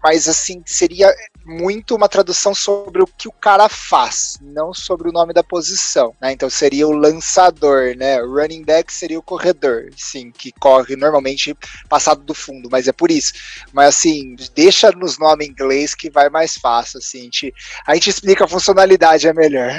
[0.03, 1.13] mas assim, seria
[1.49, 6.15] muito uma tradução sobre o que o cara faz, não sobre o nome da posição,
[6.21, 6.33] né?
[6.33, 8.23] Então seria o lançador, né?
[8.23, 11.57] O running back seria o corredor, sim, que corre normalmente
[11.89, 13.33] passado do fundo, mas é por isso.
[13.73, 17.21] Mas assim, deixa nos nomes em inglês que vai mais fácil, assim.
[17.21, 17.55] A gente,
[17.87, 19.73] a gente explica a funcionalidade, é melhor.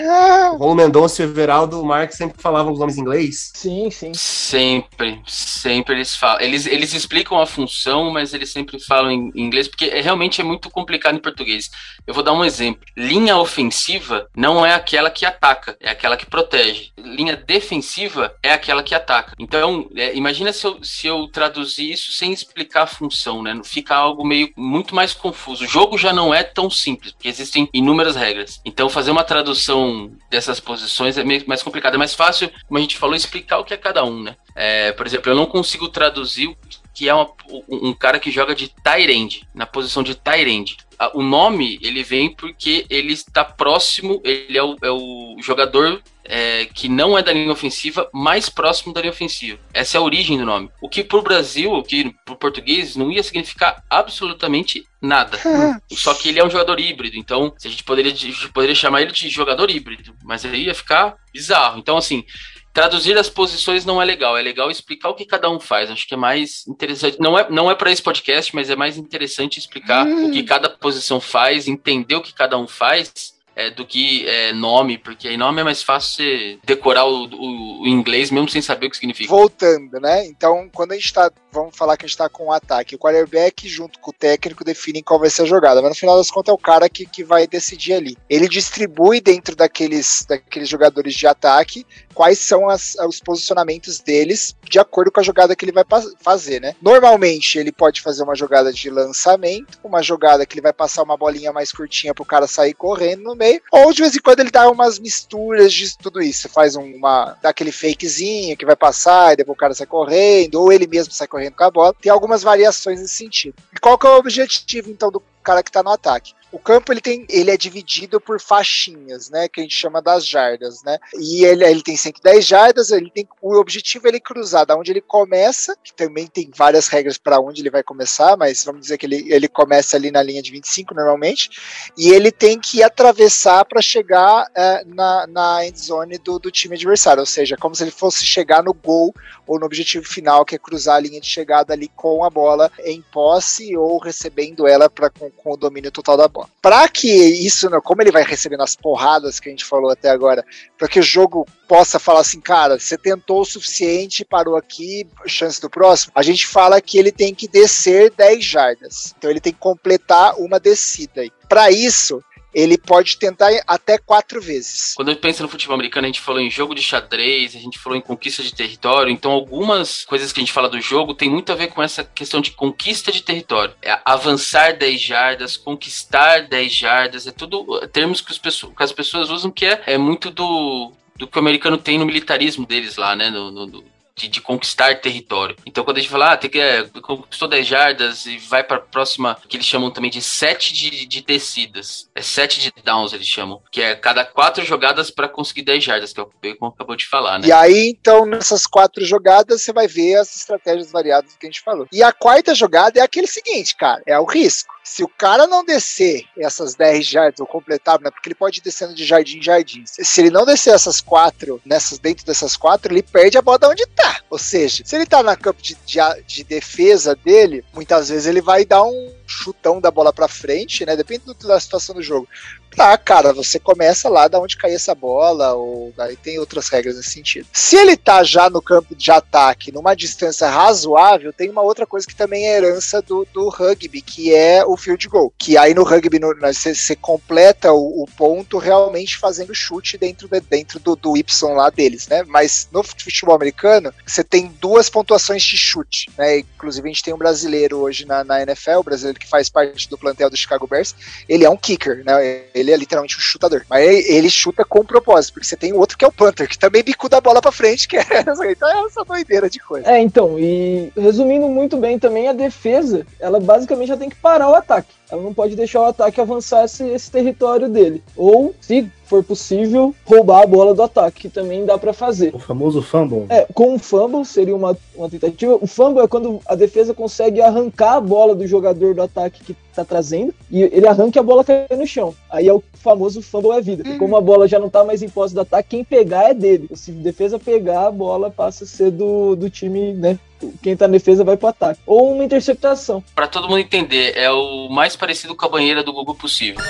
[0.54, 3.52] O Rolo Mendonça e o Everaldo Marques sempre falavam os nomes em inglês?
[3.54, 4.12] Sim, sim.
[4.14, 6.42] Sempre, sempre eles falam.
[6.42, 10.44] Eles, eles explicam a função, mas eles sempre falam em inglês, porque é, realmente é
[10.44, 11.59] muito complicado em português.
[12.06, 12.86] Eu vou dar um exemplo.
[12.96, 16.92] Linha ofensiva não é aquela que ataca, é aquela que protege.
[16.98, 19.34] Linha defensiva é aquela que ataca.
[19.40, 23.60] Então, é, imagina se eu, se eu traduzir isso sem explicar a função, né?
[23.64, 25.64] Fica algo meio muito mais confuso.
[25.64, 28.60] O jogo já não é tão simples, porque existem inúmeras regras.
[28.66, 31.96] Então, fazer uma tradução dessas posições é meio mais complicado.
[31.96, 34.36] É mais fácil, como a gente falou, explicar o que é cada um, né?
[34.56, 37.30] É, por exemplo, eu não consigo traduzir que é uma,
[37.70, 38.74] um cara que joga de
[39.10, 40.78] end, na posição de tight end
[41.14, 46.66] o nome ele vem porque ele está próximo, ele é o, é o jogador é,
[46.66, 49.60] que não é da linha ofensiva, mais próximo da linha ofensiva.
[49.74, 50.70] Essa é a origem do nome.
[50.82, 55.40] O que para o Brasil, o que para o português, não ia significar absolutamente nada.
[55.90, 59.02] Só que ele é um jogador híbrido, então a gente poderia, a gente poderia chamar
[59.02, 61.80] ele de jogador híbrido, mas aí ia ficar bizarro.
[61.80, 62.26] Então, assim,
[62.74, 65.90] traduzir as posições não é legal, é legal explicar o que cada um faz.
[65.90, 67.20] Acho que é mais interessante.
[67.20, 70.28] Não é, não é para esse podcast, mas é mais interessante explicar hum.
[70.28, 74.54] o que cada posição faz, entender o que cada um faz é, do que é,
[74.54, 78.62] nome, porque aí nome é mais fácil você decorar o, o, o, inglês mesmo sem
[78.62, 79.30] saber o que significa.
[79.30, 80.26] Voltando, né?
[80.26, 82.98] Então, quando a gente tá, vamos falar que a gente tá com um ataque, o
[82.98, 86.32] quarterback junto com o técnico definem qual vai ser a jogada, mas no final das
[86.32, 88.18] contas é o cara que, que vai decidir ali.
[88.30, 91.86] Ele distribui dentro daqueles, daqueles jogadores de ataque
[92.20, 95.86] quais são as, os posicionamentos deles de acordo com a jogada que ele vai
[96.20, 96.76] fazer, né?
[96.82, 101.16] Normalmente ele pode fazer uma jogada de lançamento, uma jogada que ele vai passar uma
[101.16, 104.52] bolinha mais curtinha pro cara sair correndo no meio, ou de vez em quando ele
[104.52, 109.38] dá umas misturas de tudo isso, faz uma dá aquele fakezinho que vai passar e
[109.38, 111.96] depois o cara sai correndo, ou ele mesmo sai correndo com a bola.
[112.02, 113.56] Tem algumas variações nesse sentido.
[113.76, 116.34] E qual que é o objetivo então do cara que tá no ataque?
[116.52, 120.26] O campo ele tem, ele é dividido por faixinhas, né, que a gente chama das
[120.26, 120.98] jardas, né?
[121.14, 124.92] E ele, ele tem 110 jardas, ele tem o objetivo é ele cruzar da onde
[124.92, 128.98] ele começa, que também tem várias regras para onde ele vai começar, mas vamos dizer
[128.98, 131.50] que ele, ele começa ali na linha de 25 normalmente,
[131.98, 136.76] e ele tem que atravessar para chegar é, na, na end zone do, do time
[136.76, 139.14] adversário, ou seja, como se ele fosse chegar no gol
[139.46, 142.72] ou no objetivo final, que é cruzar a linha de chegada ali com a bola
[142.84, 146.39] em posse ou recebendo ela para com, com o domínio total da bola.
[146.62, 150.10] Para que isso, né, como ele vai recebendo as porradas que a gente falou até
[150.10, 150.46] agora,
[150.78, 155.62] para que o jogo possa falar assim, cara, você tentou o suficiente, parou aqui, chance
[155.62, 159.14] do próximo, a gente fala que ele tem que descer 10 jardas.
[159.18, 161.24] Então ele tem que completar uma descida.
[161.48, 162.24] Para isso,
[162.54, 164.94] ele pode tentar até quatro vezes.
[164.96, 167.60] Quando a gente pensa no futebol americano, a gente falou em jogo de xadrez, a
[167.60, 171.14] gente falou em conquista de território, então algumas coisas que a gente fala do jogo
[171.14, 173.74] tem muito a ver com essa questão de conquista de território.
[173.82, 179.52] É avançar 10 jardas, conquistar 10 jardas, é tudo termos que, que as pessoas usam
[179.52, 183.30] que é, é muito do, do que o americano tem no militarismo deles lá, né?
[183.30, 183.84] No, no,
[184.20, 185.56] de, de, conquistar território.
[185.66, 188.78] Então, quando a gente fala, ah, tem que, é, conquistou 10 jardas e vai para
[188.78, 192.10] a próxima, que eles chamam também de 7 de, de descidas.
[192.14, 193.62] É 7 de downs, eles chamam.
[193.72, 197.08] Que é cada 4 jogadas para conseguir 10 jardas, que é o Bacon acabou de
[197.08, 197.48] falar, né?
[197.48, 201.62] E aí, então, nessas 4 jogadas, você vai ver as estratégias variadas que a gente
[201.62, 201.88] falou.
[201.92, 204.74] E a quarta jogada é aquele seguinte, cara, é o risco.
[204.84, 208.64] Se o cara não descer essas 10 jardas ou completar, né, porque ele pode ir
[208.64, 209.84] descendo de jardim em jardim.
[209.86, 213.68] Se ele não descer essas quatro, nessas dentro dessas quatro, ele perde a bola de
[213.68, 214.09] onde tá.
[214.30, 218.42] Ou seja, se ele tá na campo de, de, de defesa dele, muitas vezes ele
[218.42, 220.96] vai dar um chutão da bola para frente, né?
[220.96, 222.28] Depende da situação do jogo.
[222.76, 226.96] Tá, cara, você começa lá da onde cair essa bola, ou aí tem outras regras
[226.96, 227.48] nesse sentido.
[227.52, 232.06] Se ele tá já no campo de ataque, numa distância razoável, tem uma outra coisa
[232.06, 235.34] que também é herança do, do rugby, que é o field goal.
[235.38, 240.80] Que aí no rugby você completa o, o, ponto realmente fazendo chute dentro, de, dentro
[240.80, 242.24] do, do Y lá deles, né?
[242.28, 246.40] Mas no futebol americano, você tem duas pontuações de chute, né?
[246.40, 249.90] Inclusive a gente tem um brasileiro hoje na, na NFL, o brasileiro que faz parte
[249.90, 250.96] do plantel do Chicago Bears,
[251.28, 252.44] ele é um kicker, né?
[252.54, 253.64] Ele é literalmente um chutador.
[253.70, 256.58] Mas ele chuta com propósito, porque você tem o outro que é o Panther, que
[256.58, 259.90] também bicuda a bola pra frente, que é essa, então é essa doideira de coisa.
[259.90, 264.50] É, então, e resumindo muito bem também, a defesa, ela basicamente já tem que parar
[264.50, 264.99] o ataque.
[265.12, 268.04] Ela não pode deixar o ataque avançar esse, esse território dele.
[268.16, 272.34] Ou, se for possível, roubar a bola do ataque, que também dá para fazer.
[272.34, 273.26] O famoso fumble.
[273.28, 275.58] É, com um fumble seria uma, uma tentativa.
[275.60, 279.56] O fumble é quando a defesa consegue arrancar a bola do jogador do ataque que
[279.74, 282.14] tá trazendo e ele arranca e a bola cai no chão.
[282.30, 283.90] Aí é o famoso fumble é vida.
[283.90, 283.98] Uhum.
[283.98, 286.70] Como a bola já não tá mais em posse do ataque, quem pegar é dele.
[286.76, 290.20] Se a defesa pegar, a bola passa a ser do, do time, né?
[290.62, 291.80] Quem tá na defesa vai pro ataque.
[291.86, 293.04] Ou uma interceptação.
[293.16, 296.62] Para todo mundo entender, é o mais parecido com a banheira do Google possível.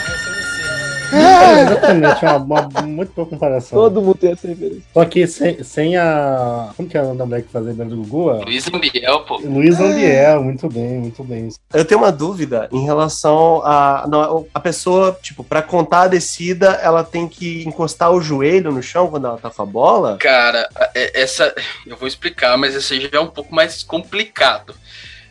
[1.12, 3.80] É, exatamente, é uma, uma, muito boa comparação.
[3.80, 4.84] Todo mundo tem essa referência.
[4.94, 6.72] Só que sem, sem a.
[6.76, 8.44] Como que é o nome da mulher que fazia dentro do Gugu?
[8.46, 9.38] Luiz Ambiel, pô.
[9.38, 11.50] Luiz Ambiel, muito bem, muito bem.
[11.74, 14.06] Eu tenho uma dúvida em relação a.
[14.08, 18.84] Não, a pessoa, tipo, pra contar a descida, ela tem que encostar o joelho no
[18.84, 20.18] chão quando ela tá com a bola?
[20.18, 21.54] Cara, é, essa.
[21.86, 24.76] Eu vou explicar, mas esse já é um pouco mais complicado.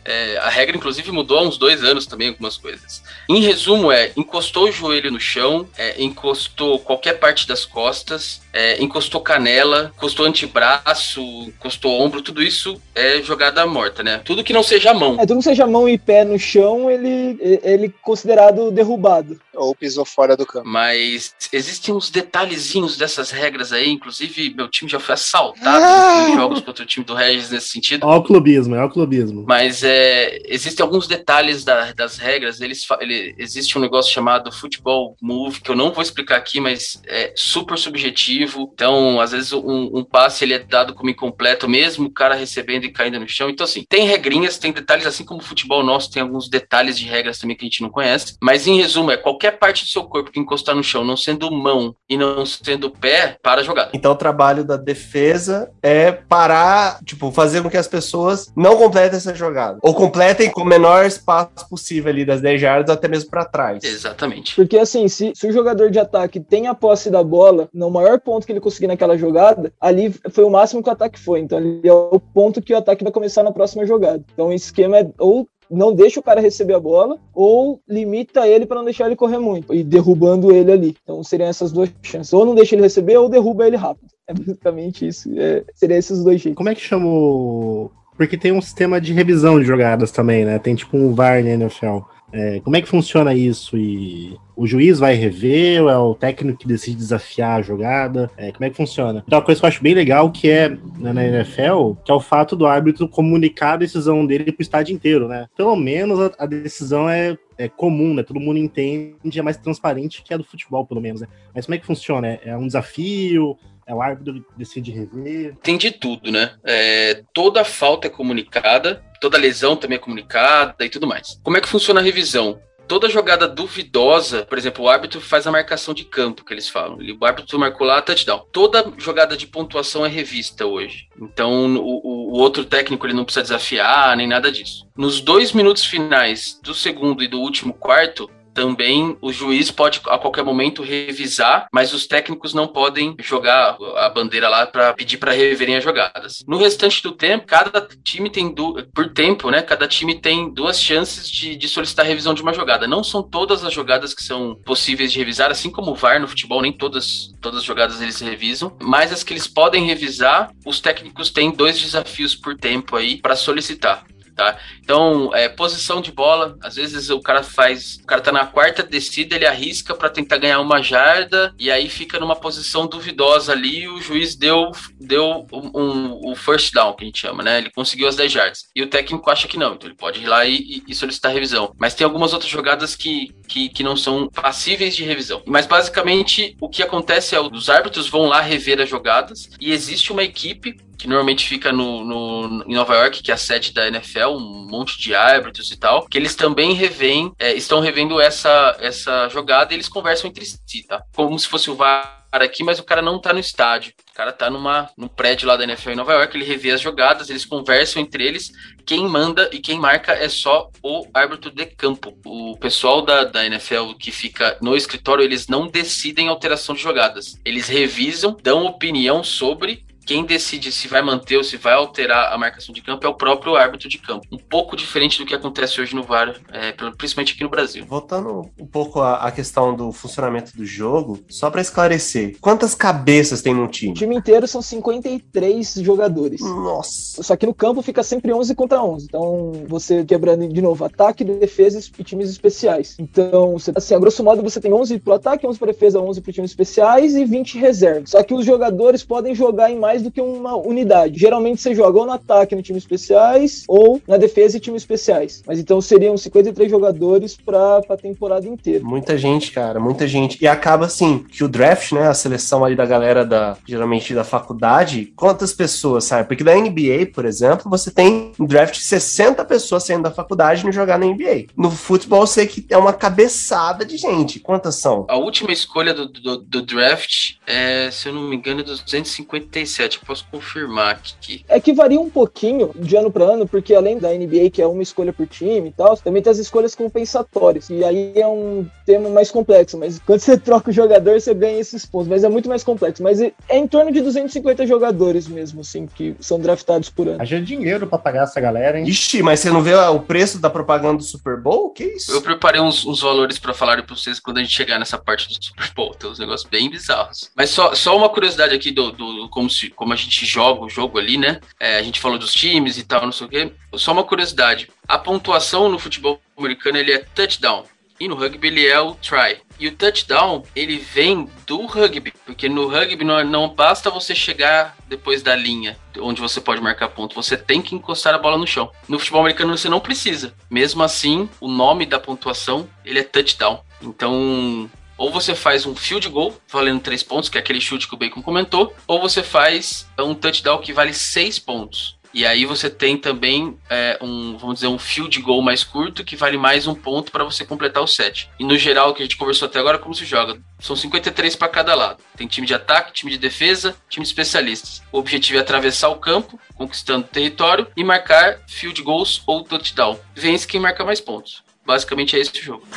[0.09, 3.03] É, a regra, inclusive, mudou há uns dois anos também, algumas coisas.
[3.29, 8.81] Em resumo, é encostou o joelho no chão, é, encostou qualquer parte das costas, é,
[8.81, 14.21] encostou canela, encostou antebraço, encostou ombro, tudo isso é jogada morta, né?
[14.23, 15.15] Tudo que não seja mão.
[15.19, 19.39] É, tudo que seja mão e pé no chão, ele, ele é considerado derrubado.
[19.53, 20.67] Ou pisou fora do campo.
[20.67, 26.29] Mas existem uns detalhezinhos dessas regras aí, inclusive meu time já foi assaltado ah!
[26.29, 28.07] em jogos contra o time do Regis nesse sentido.
[28.07, 29.45] Ó o clubismo, é o clubismo.
[29.47, 35.15] Mas é, existem alguns detalhes da, das regras, eles, ele, existe um negócio chamado futebol
[35.21, 38.69] move, que eu não vou explicar aqui, mas é super subjetivo objetivo.
[38.73, 42.85] Então, às vezes, um, um, passe ele é dado como incompleto mesmo, o cara recebendo
[42.85, 43.49] e caindo no chão.
[43.49, 47.05] Então, assim, tem regrinhas, tem detalhes, assim como o futebol nosso tem alguns detalhes de
[47.05, 48.35] regras também que a gente não conhece.
[48.41, 51.51] Mas, em resumo, é qualquer parte do seu corpo que encostar no chão, não sendo
[51.51, 53.91] mão e não sendo pé, para a jogada.
[53.93, 59.17] Então, o trabalho da defesa é parar, tipo, fazer com que as pessoas não completem
[59.17, 59.79] essa jogada.
[59.81, 63.83] Ou completem com o menor espaço possível ali das 10 jardas, até mesmo para trás.
[63.83, 64.55] Exatamente.
[64.55, 68.19] Porque, assim, se, se o jogador de ataque tem a posse da bola, no maior
[68.29, 71.39] ponto que ele conseguir naquela jogada, ali foi o máximo que o ataque foi.
[71.39, 74.23] Então, ali é o ponto que o ataque vai começar na próxima jogada.
[74.31, 78.65] Então, o esquema é ou não deixa o cara receber a bola ou limita ele
[78.65, 80.97] para não deixar ele correr muito e derrubando ele ali.
[81.03, 82.33] Então seriam essas duas chances.
[82.33, 84.07] Ou não deixa ele receber ou derruba ele rápido.
[84.27, 85.29] É basicamente isso.
[85.37, 86.57] É, seria esses dois jeitos.
[86.57, 87.91] Como é que chama o.
[88.17, 90.57] Porque tem um sistema de revisão de jogadas também, né?
[90.57, 91.99] Tem tipo um VAR na NFL.
[92.31, 93.77] É, como é que funciona isso?
[93.77, 98.29] E o juiz vai rever, ou é o técnico que decide desafiar a jogada?
[98.37, 99.23] É, como é que funciona?
[99.25, 102.13] Então, uma coisa que eu acho bem legal que é né, na NFL, que é
[102.13, 105.47] o fato do árbitro comunicar a decisão dele pro estádio inteiro, né?
[105.55, 108.23] Pelo menos a, a decisão é, é comum, né?
[108.23, 111.27] Todo mundo entende, é mais transparente que a do futebol, pelo menos, né?
[111.53, 112.27] Mas como é que funciona?
[112.27, 113.57] É, é um desafio?
[113.89, 115.55] É o árbitro que decide rever?
[115.63, 116.53] Tem de tudo, né?
[116.63, 121.39] É, toda falta é comunicada, toda lesão também é comunicada e tudo mais.
[121.43, 122.61] Como é que funciona a revisão?
[122.87, 126.99] Toda jogada duvidosa, por exemplo, o árbitro faz a marcação de campo, que eles falam.
[127.19, 128.45] O árbitro marcou lá touchdown.
[128.51, 131.07] Toda jogada de pontuação é revista hoje.
[131.19, 134.87] Então, o, o outro técnico ele não precisa desafiar, nem nada disso.
[134.95, 140.17] Nos dois minutos finais do segundo e do último quarto, também o juiz pode a
[140.17, 145.31] qualquer momento revisar, mas os técnicos não podem jogar a bandeira lá para pedir para
[145.31, 146.43] reverem as jogadas.
[146.45, 148.53] No restante do tempo, cada time tem
[148.93, 149.61] por tempo, né?
[149.61, 152.85] Cada time tem duas chances de, de solicitar revisão de uma jogada.
[152.85, 156.27] Não são todas as jogadas que são possíveis de revisar, assim como o VAR no
[156.27, 160.81] futebol, nem todas todas as jogadas eles revisam, mas as que eles podem revisar, os
[160.81, 164.03] técnicos têm dois desafios por tempo aí para solicitar.
[164.39, 164.57] Tá?
[164.81, 168.81] Então, é, posição de bola, às vezes o cara faz, o cara tá na quarta
[168.81, 173.85] descida, ele arrisca para tentar ganhar uma jarda e aí fica numa posição duvidosa ali,
[173.89, 177.57] o juiz deu deu um, um, um, first down, que a gente chama, né?
[177.57, 178.63] Ele conseguiu as 10 jardas.
[178.73, 181.75] E o técnico acha que não, então ele pode ir lá e, e solicitar revisão.
[181.77, 185.43] Mas tem algumas outras jogadas que, que, que não são passíveis de revisão.
[185.45, 190.13] Mas basicamente o que acontece é os árbitros vão lá rever as jogadas e existe
[190.13, 193.87] uma equipe que normalmente fica no, no, em Nova York, que é a sede da
[193.87, 198.75] NFL, um monte de árbitros e tal, que eles também revêem, é, estão revendo essa,
[198.81, 201.01] essa jogada e eles conversam entre si, tá?
[201.15, 203.93] Como se fosse o VAR aqui, mas o cara não tá no estádio.
[204.11, 206.81] O cara tá numa, num prédio lá da NFL em Nova York, ele revê as
[206.81, 208.51] jogadas, eles conversam entre eles.
[208.85, 212.13] Quem manda e quem marca é só o árbitro de campo.
[212.25, 217.39] O pessoal da, da NFL que fica no escritório, eles não decidem alteração de jogadas.
[217.45, 222.37] Eles revisam, dão opinião sobre quem decide se vai manter ou se vai alterar a
[222.37, 224.25] marcação de campo é o próprio árbitro de campo.
[224.31, 227.85] Um pouco diferente do que acontece hoje no VAR, é, principalmente aqui no Brasil.
[227.85, 233.53] Voltando um pouco à questão do funcionamento do jogo, só para esclarecer, quantas cabeças tem
[233.53, 233.91] no time?
[233.91, 236.41] O time inteiro são 53 jogadores.
[236.41, 237.21] Nossa!
[237.21, 239.05] Só que no campo fica sempre 11 contra 11.
[239.05, 242.95] Então, você quebrando de novo ataque, defesa e times especiais.
[242.97, 246.33] Então, assim, a grosso modo, você tem 11 pro ataque, 11 para defesa, 11 para
[246.33, 248.09] times especiais e 20 reservas.
[248.09, 251.19] Só que os jogadores podem jogar em mais mais do que uma unidade.
[251.19, 255.43] Geralmente você joga ou no ataque no time especiais ou na defesa e time especiais.
[255.45, 258.83] Mas então seriam 53 jogadores para a temporada inteira.
[258.83, 260.37] Muita gente, cara, muita gente.
[260.41, 264.23] E acaba assim, que o draft, né, a seleção ali da galera da geralmente da
[264.23, 266.27] faculdade, quantas pessoas, sabe?
[266.27, 270.67] Porque da NBA, por exemplo, você tem um draft de 60 pessoas saindo da faculdade
[270.67, 271.47] e jogar na NBA.
[271.57, 274.39] No futebol, eu sei que é uma cabeçada de gente.
[274.39, 275.05] Quantas são?
[275.09, 279.88] A última escolha do, do, do draft é, se eu não me engano, é 257
[279.97, 281.43] posso confirmar aqui.
[281.47, 284.67] É que varia um pouquinho de ano para ano, porque além da NBA, que é
[284.67, 287.69] uma escolha por time e tal, também tem as escolhas compensatórias.
[287.69, 291.59] E aí é um tema mais complexo, mas quando você troca o jogador, você ganha
[291.59, 292.07] esses pontos.
[292.07, 293.01] Mas é muito mais complexo.
[293.01, 297.21] Mas é em torno de 250 jogadores mesmo, assim, que são draftados por ano.
[297.21, 298.87] Haja dinheiro para pagar essa galera, hein?
[298.87, 301.69] Ixi, mas você não vê o preço da propaganda do Super Bowl?
[301.69, 302.11] Que isso?
[302.11, 305.27] Eu preparei uns, uns valores para falar para vocês quando a gente chegar nessa parte
[305.27, 305.93] do Super Bowl.
[305.93, 307.29] Tem uns negócios bem bizarros.
[307.35, 310.69] Mas só, só uma curiosidade aqui do, do como se como a gente joga o
[310.69, 311.39] jogo ali, né?
[311.59, 313.51] É, a gente falou dos times e tal, não sei o quê.
[313.75, 317.65] Só uma curiosidade: a pontuação no futebol americano ele é touchdown.
[317.99, 319.41] E no rugby ele é o try.
[319.59, 324.77] E o touchdown, ele vem do rugby, porque no rugby não, não basta você chegar
[324.87, 328.47] depois da linha onde você pode marcar ponto, você tem que encostar a bola no
[328.47, 328.71] chão.
[328.87, 330.33] No futebol americano você não precisa.
[330.49, 333.61] Mesmo assim, o nome da pontuação, ele é touchdown.
[333.81, 334.69] Então,
[334.99, 337.97] Ou você faz um field goal, valendo 3 pontos, que é aquele chute que o
[337.97, 341.97] Bacon comentou, ou você faz um touchdown que vale 6 pontos.
[342.13, 346.15] E aí você tem também é, um, vamos dizer, um field goal mais curto que
[346.15, 348.29] vale mais um ponto para você completar o set.
[348.39, 350.41] E no geral, o que a gente conversou até agora, como se joga?
[350.59, 352.03] São 53 para cada lado.
[352.17, 354.81] Tem time de ataque, time de defesa, time de especialistas.
[354.91, 359.97] O objetivo é atravessar o campo, conquistando território e marcar field goals ou touchdown.
[360.15, 361.43] Vence quem marca mais pontos.
[361.65, 362.67] Basicamente é esse o jogo.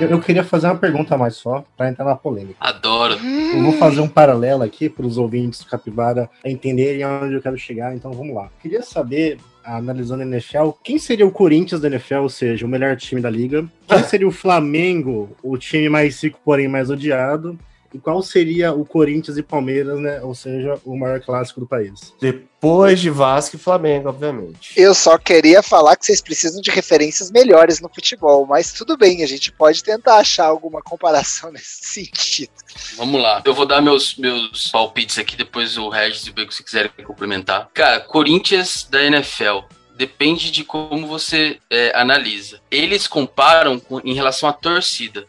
[0.00, 2.56] Eu, eu queria fazer uma pergunta a mais só, para entrar na polêmica.
[2.60, 3.14] Adoro.
[3.14, 7.56] Eu vou fazer um paralelo aqui para os ouvintes do Capivara entenderem onde eu quero
[7.56, 8.50] chegar, então vamos lá.
[8.60, 12.96] Queria saber, analisando a NFL, quem seria o Corinthians da NFL, ou seja, o melhor
[12.96, 13.66] time da liga?
[13.88, 17.58] Quem seria o Flamengo, o time mais rico, porém mais odiado?
[17.96, 20.20] E qual seria o Corinthians e Palmeiras, né?
[20.20, 22.12] Ou seja, o maior clássico do país?
[22.20, 24.74] Depois de Vasco e Flamengo, obviamente.
[24.76, 29.24] Eu só queria falar que vocês precisam de referências melhores no futebol, mas tudo bem,
[29.24, 32.52] a gente pode tentar achar alguma comparação nesse sentido.
[32.98, 33.42] Vamos lá.
[33.46, 36.90] Eu vou dar meus, meus palpites aqui, depois o Regis e o Beco, se quiserem
[37.02, 37.70] complementar.
[37.72, 39.60] Cara, Corinthians da NFL
[39.96, 42.60] depende de como você é, analisa.
[42.70, 45.26] Eles comparam com, em relação à torcida.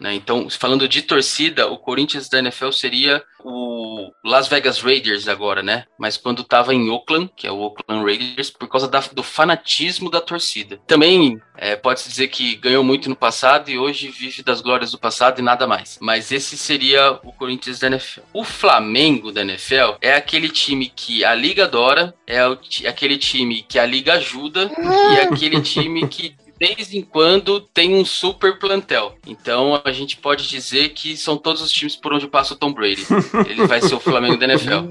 [0.00, 0.14] Né?
[0.14, 5.84] Então, falando de torcida, o Corinthians da NFL seria o Las Vegas Raiders agora, né?
[5.98, 10.10] Mas quando estava em Oakland, que é o Oakland Raiders, por causa da, do fanatismo
[10.10, 10.78] da torcida.
[10.86, 14.98] Também é, pode-se dizer que ganhou muito no passado e hoje vive das glórias do
[14.98, 15.98] passado e nada mais.
[16.00, 18.20] Mas esse seria o Corinthians da NFL.
[18.32, 23.62] O Flamengo da NFL é aquele time que a liga adora, é o, aquele time
[23.62, 26.34] que a liga ajuda e é aquele time que
[26.68, 29.16] vez em quando tem um super plantel.
[29.26, 32.72] Então a gente pode dizer que são todos os times por onde passa o Tom
[32.72, 33.04] Brady.
[33.48, 34.86] Ele vai ser o Flamengo da NFL.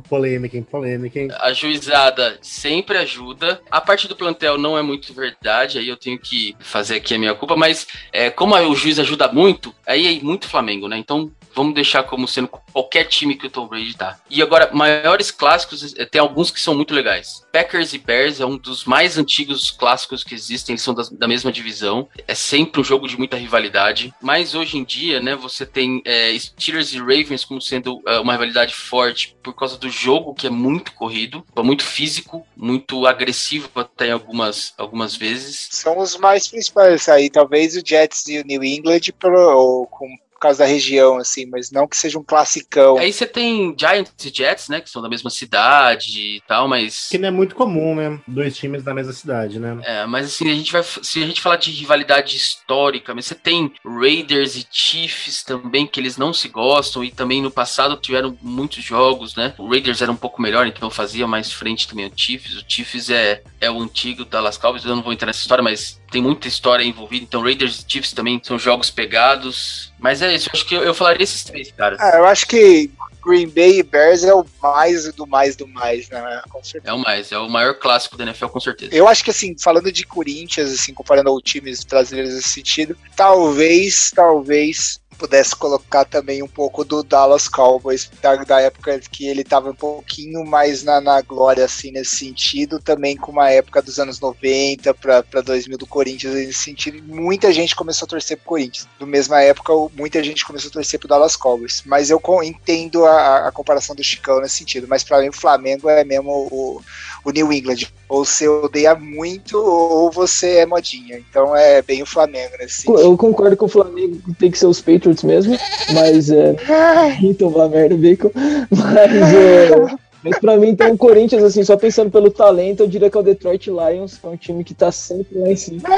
[0.00, 0.62] Polêmica, hein?
[0.62, 1.28] Polêmica, hein?
[1.40, 3.60] A juizada sempre ajuda.
[3.70, 7.18] A parte do plantel não é muito verdade, aí eu tenho que fazer aqui a
[7.18, 10.96] minha culpa, mas é, como o juiz ajuda muito, aí é muito Flamengo, né?
[10.98, 14.18] Então vamos deixar como sendo qualquer time que o Tom Brady tá.
[14.28, 17.46] E agora, maiores clássicos, eh, tem alguns que são muito legais.
[17.52, 21.52] Packers e Bears é um dos mais antigos clássicos que existem, eles são da mesma
[21.52, 22.08] divisão.
[22.26, 24.12] É sempre um jogo de muita rivalidade.
[24.20, 28.32] Mas hoje em dia, né, você tem é, Steelers e Ravens como sendo é, uma
[28.32, 34.12] rivalidade forte por causa do jogo que é muito corrido, muito físico, muito agressivo até
[34.12, 35.68] algumas, algumas vezes.
[35.72, 40.60] São os mais principais aí, talvez o Jets e o New England pro, com causa
[40.60, 42.98] da região, assim, mas não que seja um classicão.
[42.98, 47.08] Aí você tem Giants e Jets, né, que são da mesma cidade e tal, mas...
[47.08, 49.78] Que não é muito comum, né, dois times da mesma cidade, né.
[49.84, 53.34] É, mas assim, a gente vai, se a gente falar de rivalidade histórica, mas você
[53.34, 58.36] tem Raiders e Chiefs também, que eles não se gostam, e também no passado tiveram
[58.42, 62.12] muitos jogos, né, o Raiders era um pouco melhor, então fazia mais frente também o
[62.14, 65.62] Chiefs, o Chiefs é, é o antigo Dallas Cowboys, eu não vou entrar nessa história,
[65.62, 70.34] mas tem muita história envolvida, então Raiders e Chiefs também são jogos pegados, mas é
[70.34, 71.98] isso, acho que eu, eu falaria esses três, caras.
[72.00, 72.90] Ah, eu acho que
[73.24, 76.42] Green Bay e Bears é o mais do mais do mais, né?
[76.50, 76.92] Com certeza.
[76.92, 78.92] É o mais, é o maior clássico da NFL, com certeza.
[78.92, 84.10] Eu acho que, assim, falando de Corinthians, assim, comparando ao times brasileiros nesse sentido, talvez,
[84.14, 89.70] talvez pudesse colocar também um pouco do Dallas Cowboys, da, da época que ele estava
[89.70, 94.18] um pouquinho mais na, na, glória, assim, nesse sentido, também com uma época dos anos
[94.18, 98.88] 90 para 2000 do Corinthians, nesse sentido, muita gente começou a torcer pro Corinthians.
[98.98, 101.84] Na mesma época, muita gente começou a torcer pro Dallas Cowboys.
[101.86, 105.88] Mas eu entendo a, a comparação do Chicão nesse sentido, mas para mim o Flamengo
[105.88, 106.82] é mesmo o, o
[107.30, 107.88] New England.
[108.08, 111.18] Ou você odeia muito, ou você é modinha.
[111.18, 113.00] Então é bem o Flamengo nesse sentido.
[113.00, 115.56] Eu concordo com o Flamengo tem que ser os Patriots mesmo,
[115.92, 116.56] mas é.
[117.22, 118.30] então vai merda, bacon.
[118.70, 119.96] Mas é.
[120.22, 123.20] Mas pra mim, então, o Corinthians, assim, só pensando pelo talento, eu diria que é
[123.20, 125.82] o Detroit Lions, que é um time que tá sempre lá em cima.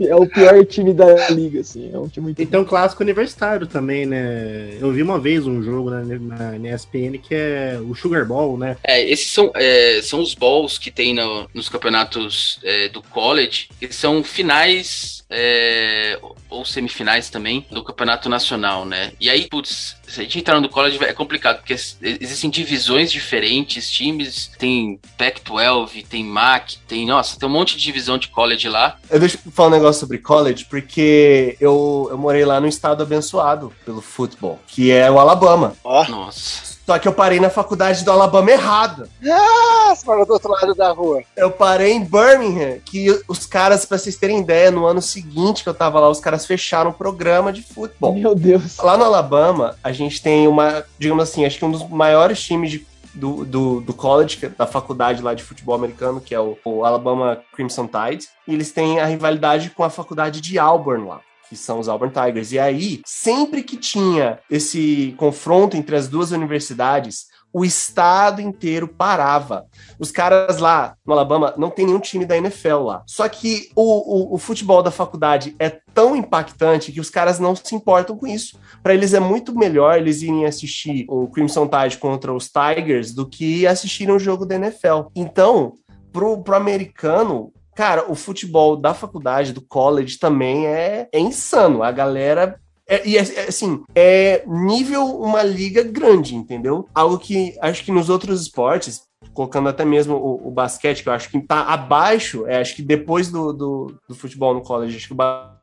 [0.00, 1.90] é o pior time da liga, assim.
[1.92, 2.42] É um time muito...
[2.42, 4.76] Então, clássico universitário também, né?
[4.80, 8.58] Eu vi uma vez um jogo na, na, na ESPN que é o Sugar Bowl,
[8.58, 8.76] né?
[8.84, 13.68] É, esses são, é, são os balls que tem no, nos campeonatos é, do college,
[13.78, 16.18] que são finais é,
[16.48, 19.12] ou semifinais também do campeonato nacional, né?
[19.20, 23.88] E aí, putz, se a gente entrar no college é complicado, porque existem divisões diferentes,
[23.88, 28.98] times, tem Pac-12, tem MAC, tem, nossa, tem um monte de divisão de college lá.
[29.08, 33.02] Eu deixo eu falar um negócio sobre college, porque eu, eu morei lá no estado
[33.02, 35.76] abençoado pelo futebol, que é o Alabama.
[35.84, 36.10] Ó, oh.
[36.10, 36.69] nossa.
[36.90, 39.08] Só que eu parei na faculdade do Alabama errado.
[39.24, 41.22] Ah, você parou do outro lado da rua.
[41.36, 45.68] Eu parei em Birmingham, que os caras, pra vocês terem ideia, no ano seguinte que
[45.68, 48.12] eu tava lá, os caras fecharam o programa de futebol.
[48.16, 48.76] Meu Deus.
[48.78, 52.72] Lá no Alabama, a gente tem uma, digamos assim, acho que um dos maiores times
[52.72, 56.58] de do, do, do college, é da faculdade lá de futebol americano, que é o,
[56.64, 61.20] o Alabama Crimson Tide, e eles têm a rivalidade com a faculdade de Auburn lá
[61.50, 62.52] que são os Auburn Tigers.
[62.52, 69.66] E aí, sempre que tinha esse confronto entre as duas universidades, o estado inteiro parava.
[69.98, 73.02] Os caras lá no Alabama não tem nenhum time da NFL lá.
[73.04, 77.56] Só que o, o, o futebol da faculdade é tão impactante que os caras não
[77.56, 78.56] se importam com isso.
[78.80, 83.28] Para eles é muito melhor eles irem assistir o Crimson Tide contra os Tigers do
[83.28, 85.08] que assistirem um jogo da NFL.
[85.16, 85.74] Então,
[86.12, 91.82] pro, pro americano, cara, o futebol da faculdade, do college também é, é insano.
[91.82, 96.86] A galera é, e é, é, assim, é nível uma liga grande, entendeu?
[96.94, 101.12] Algo que acho que nos outros esportes, colocando até mesmo o, o basquete, que eu
[101.14, 105.06] acho que tá abaixo, é, acho que depois do, do, do, futebol no college, acho
[105.06, 105.16] que o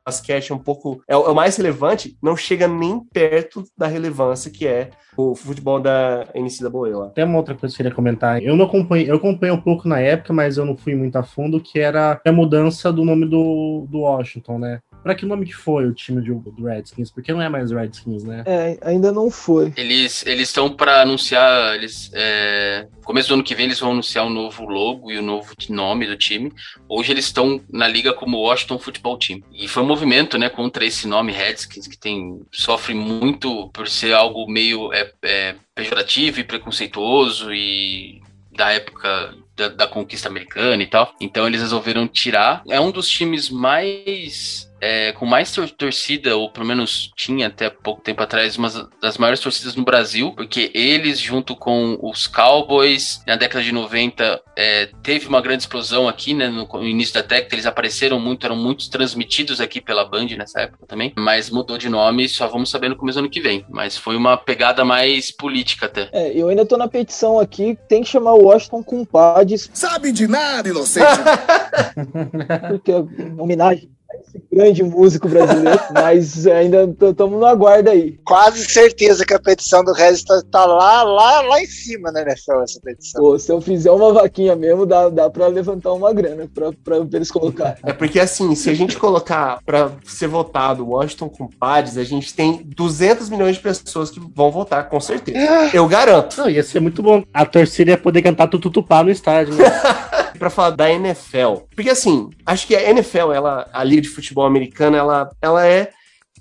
[0.08, 1.02] basquete é um pouco.
[1.08, 5.80] É, é, o mais relevante, não chega nem perto da relevância que é o futebol
[5.80, 7.10] da NCAA lá.
[7.10, 8.42] Tem uma outra coisa que eu queria comentar.
[8.42, 11.24] Eu não acompanhei, eu acompanhei um pouco na época, mas eu não fui muito a
[11.24, 14.80] fundo, que era a mudança do nome do, do Washington, né?
[15.04, 17.10] Pra que nome que foi o time do, do Redskins?
[17.10, 18.44] Porque não é mais Redskins, né?
[18.46, 19.74] É, ainda não foi.
[19.78, 21.76] Eles estão para anunciar.
[21.76, 25.18] Eles, é, começo do ano que vem eles vão anunciar o um novo logo e
[25.18, 26.52] o um novo nome do time.
[26.90, 29.42] Hoje eles estão na liga como Washington Football Team.
[29.54, 34.14] E foi um movimento, né, contra esse nome Redskins que tem sofre muito por ser
[34.14, 38.22] algo meio é, é, pejorativo e preconceituoso e
[38.52, 41.14] da época da, da, conquista americana e tal.
[41.22, 42.64] Então eles resolveram tirar.
[42.68, 47.70] É um dos times mais é, com mais tor torcida, ou pelo menos tinha até
[47.70, 48.70] pouco tempo atrás, uma
[49.02, 54.42] das maiores torcidas no Brasil, porque eles, junto com os Cowboys, na década de 90,
[54.56, 58.46] é, teve uma grande explosão aqui, né, no, no início da década, eles apareceram muito,
[58.46, 62.70] eram muitos transmitidos aqui pela Band nessa época também, mas mudou de nome, só vamos
[62.70, 66.10] saber no começo do ano que vem, mas foi uma pegada mais política até.
[66.12, 69.70] É, eu ainda tô na petição aqui, tem que chamar o Washington com Pades.
[69.74, 71.06] Sabe de nada, inocente!
[72.70, 73.04] porque é
[73.38, 78.18] homenagem esse grande músico brasileiro, mas ainda estamos no aguardo aí.
[78.24, 82.22] Quase certeza que a petição do Regis tá, tá, lá, lá, lá em cima, né,
[82.22, 83.22] NFL, essa petição.
[83.22, 86.98] Pô, se eu fizer uma vaquinha mesmo, dá, dá pra levantar uma grana pra, pra
[87.14, 87.78] eles colocar.
[87.84, 92.34] É porque assim, se a gente colocar pra ser votado Washington com Pads, a gente
[92.34, 95.38] tem 200 milhões de pessoas que vão votar, com certeza.
[95.74, 96.38] Eu garanto.
[96.38, 97.24] Não, ia ser muito bom.
[97.34, 99.66] A torcida ia poder cantar tutupá no estádio, né?
[100.38, 101.64] pra falar da NFL.
[101.76, 105.92] Porque assim, acho que a NFL, ela, a Liga de Futebol Americana, ela, ela é,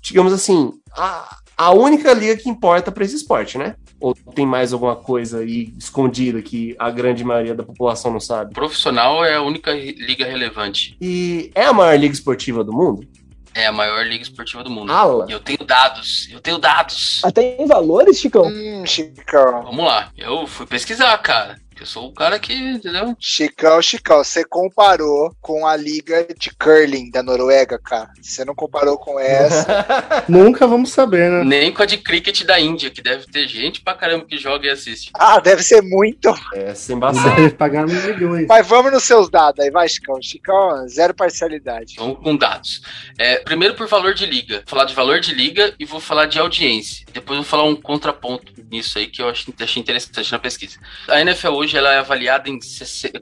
[0.01, 3.75] digamos assim, a, a única liga que importa para esse esporte, né?
[3.99, 8.53] Ou tem mais alguma coisa aí escondida que a grande maioria da população não sabe?
[8.53, 10.95] Profissional é a única liga relevante.
[11.01, 13.07] E é a maior liga esportiva do mundo?
[13.55, 14.91] É a maior liga esportiva do mundo.
[14.91, 15.25] Ala.
[15.27, 16.29] E eu tenho dados.
[16.31, 17.21] Eu tenho dados.
[17.23, 18.45] Até em valores, Chicão?
[18.45, 19.63] Hum, Chicão.
[19.63, 20.11] Vamos lá.
[20.15, 21.57] Eu fui pesquisar, cara.
[21.79, 23.15] Eu sou o cara que, entendeu?
[23.19, 28.09] Chicão, Chicão, você comparou com a liga de curling da Noruega, cara.
[28.19, 30.25] Você não comparou com essa.
[30.27, 31.43] Nunca vamos saber, né?
[31.43, 34.65] Nem com a de cricket da Índia, que deve ter gente pra caramba que joga
[34.65, 35.11] e assiste.
[35.13, 36.33] Ah, deve ser muito.
[36.55, 37.35] É, sem bastante.
[37.35, 38.47] Deve pagar milhões.
[38.47, 40.19] Mas vamos nos seus dados aí, vai, Chicão.
[40.21, 41.95] Chicão, zero parcialidade.
[41.97, 42.81] Vamos com dados.
[43.19, 44.55] É, primeiro por valor de liga.
[44.57, 47.05] Vou falar de valor de liga e vou falar de audiência.
[47.13, 50.79] Depois vou falar um contraponto nisso aí que eu achei interessante na pesquisa.
[51.07, 52.57] A NFL hoje hoje ela é avaliada em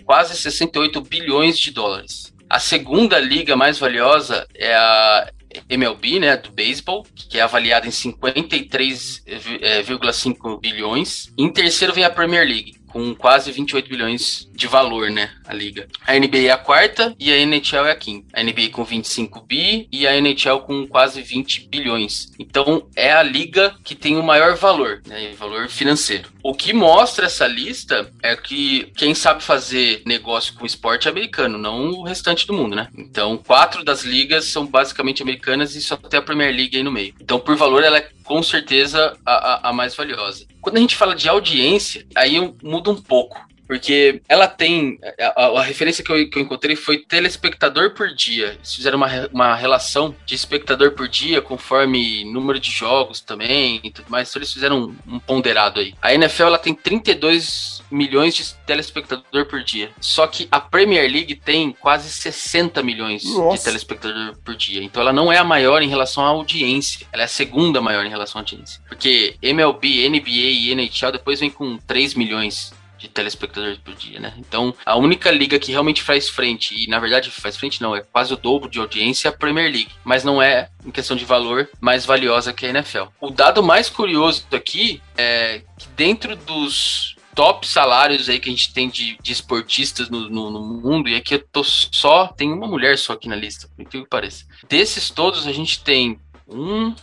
[0.05, 2.31] quase 68 bilhões de dólares.
[2.47, 5.31] A segunda liga mais valiosa é a
[5.67, 11.33] MLB, né, do beisebol, que é avaliada em 53,5 bilhões.
[11.35, 15.31] Em terceiro vem a Premier League, com quase 28 bilhões de valor, né?
[15.47, 15.87] A liga.
[16.05, 18.27] A NBA é a quarta e a NHL é a quinta.
[18.31, 22.31] A NBA com 25 bi e a NHL com quase 20 bilhões.
[22.37, 25.33] Então é a liga que tem o maior valor, né?
[25.35, 26.34] Valor financeiro.
[26.47, 31.57] O que mostra essa lista é que quem sabe fazer negócio com esporte é americano,
[31.57, 32.87] não o restante do mundo, né?
[32.95, 36.91] Então, quatro das ligas são basicamente americanas e só tem a Premier League aí no
[36.91, 37.15] meio.
[37.19, 40.45] Então, por valor, ela é com certeza a, a, a mais valiosa.
[40.61, 43.43] Quando a gente fala de audiência, aí muda um pouco.
[43.67, 44.99] Porque ela tem.
[45.35, 48.53] A, a referência que eu, que eu, encontrei foi telespectador por dia.
[48.53, 53.91] Eles fizeram uma, uma relação de espectador por dia, conforme número de jogos também e
[53.91, 54.29] tudo mais.
[54.29, 55.93] Então eles fizeram um, um ponderado aí.
[56.01, 59.89] A NFL ela tem 32 milhões de telespectador por dia.
[59.99, 63.57] Só que a Premier League tem quase 60 milhões Nossa.
[63.57, 64.83] de telespectador por dia.
[64.83, 67.07] Então ela não é a maior em relação à audiência.
[67.11, 68.81] Ela é a segunda maior em relação à audiência.
[68.87, 74.33] Porque MLB, NBA e NHL depois vem com 3 milhões de telespectadores por dia, né?
[74.37, 78.01] Então, a única liga que realmente faz frente, e na verdade faz frente não, é
[78.01, 79.91] quase o dobro de audiência, é a Premier League.
[80.03, 83.05] Mas não é, em questão de valor, mais valiosa que a NFL.
[83.19, 88.73] O dado mais curioso aqui é que dentro dos top salários aí que a gente
[88.73, 92.65] tem de, de esportistas no, no, no, mundo, e aqui eu tô só, tem uma
[92.65, 94.45] mulher só aqui na lista, por que pareça.
[94.69, 96.17] Desses todos, a gente tem
[96.47, 96.95] um,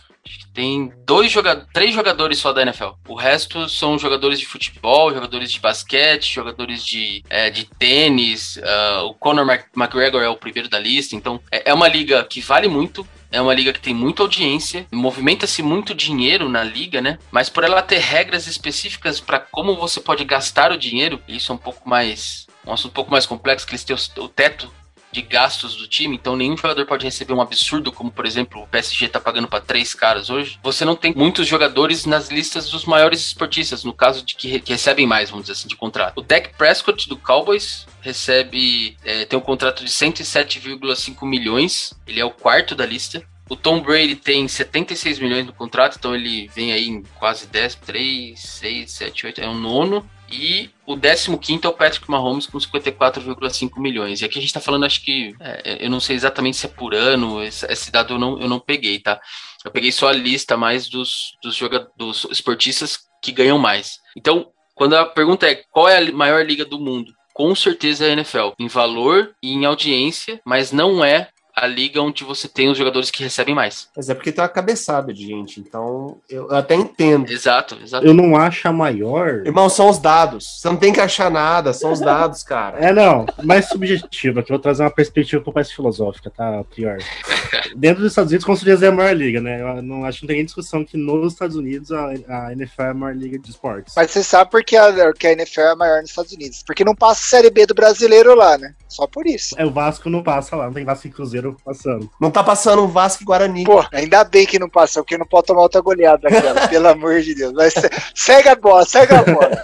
[0.53, 2.91] tem dois jogadores, três jogadores só da NFL.
[3.07, 8.57] O resto são jogadores de futebol, jogadores de basquete, jogadores de, é, de tênis.
[8.57, 9.45] Uh, o Conor
[9.75, 11.15] McGregor é o primeiro da lista.
[11.15, 13.05] Então é, é uma liga que vale muito.
[13.31, 17.17] É uma liga que tem muita audiência, movimenta-se muito dinheiro na liga, né?
[17.31, 21.55] Mas por ela ter regras específicas para como você pode gastar o dinheiro, isso é
[21.55, 24.71] um pouco mais um assunto um pouco mais complexo, que eles têm o, teto
[25.13, 28.67] de gastos do time, então nenhum jogador pode receber um absurdo, como por exemplo o
[28.67, 30.59] PSG tá pagando para três caras hoje.
[30.63, 34.71] Você não tem muitos jogadores nas listas dos maiores esportistas, no caso de que, que
[34.73, 36.17] recebem mais, vamos dizer assim, de contrato.
[36.17, 42.25] O Dak Prescott do Cowboys recebe, é, tem um contrato de 107,5 milhões, ele é
[42.25, 43.23] o quarto da lista.
[43.49, 47.75] O Tom Brady tem 76 milhões no contrato, então ele vem aí em quase 10,
[47.75, 50.09] 3, 6, 7, 8, é um nono.
[50.31, 54.21] E o 15 é o Patrick Mahomes com 54,5 milhões.
[54.21, 55.35] E aqui a gente está falando, acho que.
[55.39, 58.49] É, eu não sei exatamente se é por ano, esse, esse, dado eu não, eu
[58.49, 59.19] não peguei, tá?
[59.63, 61.59] Eu peguei só a lista mais dos, dos,
[61.95, 63.99] dos esportistas que ganham mais.
[64.17, 67.13] Então, quando a pergunta é qual é a maior liga do mundo?
[67.33, 71.29] Com certeza é a NFL, em valor e em audiência, mas não é
[71.63, 73.87] a liga onde você tem os jogadores que recebem mais.
[73.95, 77.31] Mas é porque tem uma cabeçada de gente, então eu até entendo.
[77.31, 78.05] Exato, exato.
[78.05, 79.45] Eu não acho a maior.
[79.45, 80.59] Irmão, são os dados.
[80.59, 82.79] Você não tem que achar nada, são os dados, cara.
[82.79, 86.63] É, não, mais subjetiva, que eu vou trazer uma perspectiva um pouco mais filosófica, tá,
[86.75, 86.97] pior.
[87.77, 89.61] Dentro dos Estados Unidos, com certeza é a maior liga, né?
[89.61, 92.81] Eu não acho que não tem nem discussão que nos Estados Unidos a, a NFL
[92.81, 93.93] é a maior liga de esportes.
[93.95, 96.61] Mas você sabe por que a, que a NFL é a maior nos Estados Unidos?
[96.65, 98.73] Porque não passa a Série B do brasileiro lá, né?
[98.89, 99.55] Só por isso.
[99.57, 102.09] É, o Vasco não passa lá, não tem Vasco e Cruzeiro passando.
[102.19, 103.63] Não tá passando o Vasco e Guarani.
[103.63, 107.21] Pô, ainda bem que não passou, porque não pode tomar outra goleada daquela, pelo amor
[107.21, 107.53] de Deus.
[107.53, 107.73] Mas
[108.15, 109.63] segue a bola, segue a bola.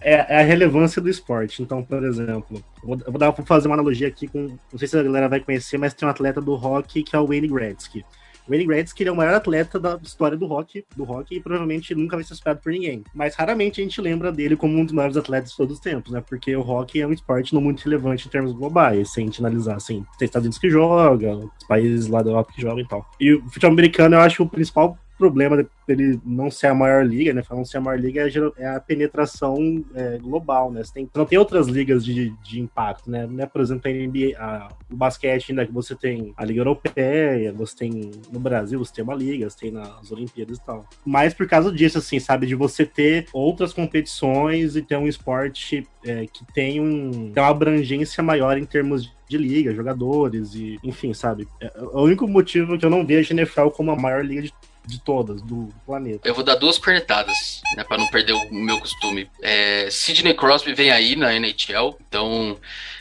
[0.00, 1.62] É, é, a relevância do esporte.
[1.62, 4.56] Então, por exemplo, vou, vou, dar, vou fazer uma analogia aqui com.
[4.72, 7.18] Não sei se a galera vai conhecer, mas tem um atleta do rock que é
[7.18, 8.04] o Wayne Gretzky.
[8.48, 11.94] Wayne Gretzky ele é o maior atleta da história do rock, do rock e provavelmente
[11.94, 13.02] nunca vai ser superado por ninguém.
[13.14, 16.12] Mas raramente a gente lembra dele como um dos maiores atletas de todos os tempos,
[16.12, 16.22] né?
[16.26, 19.40] Porque o rock é um esporte não muito relevante em termos globais, se a gente
[19.40, 20.04] analisar assim.
[20.18, 23.06] Tem Estados Unidos que joga, os países lá da Europa que jogam e tal.
[23.20, 27.32] E o futebol americano eu acho o principal problema dele não ser a maior liga,
[27.32, 27.42] né?
[27.50, 30.82] Não ser a maior liga é, é a penetração é, global, né?
[30.82, 33.26] Você tem, não tem outras ligas de, de impacto, né?
[33.26, 33.46] né?
[33.46, 37.76] Por exemplo, a NBA, a, o basquete ainda que você tem a Liga Europeia, você
[37.76, 40.86] tem no Brasil, você tem uma liga, você tem nas Olimpíadas e tal.
[41.04, 42.46] Mas por causa disso, assim, sabe?
[42.46, 47.50] De você ter outras competições e ter um esporte é, que tem, um, tem uma
[47.50, 51.48] abrangência maior em termos de liga, jogadores e, enfim, sabe?
[51.60, 54.52] É o único motivo que eu não vejo a NFL como a maior liga de
[54.86, 56.26] de todas do planeta.
[56.26, 59.28] Eu vou dar duas cornetadas, né, para não perder o meu costume.
[59.42, 62.56] É, Sidney Crosby vem aí na NHL, então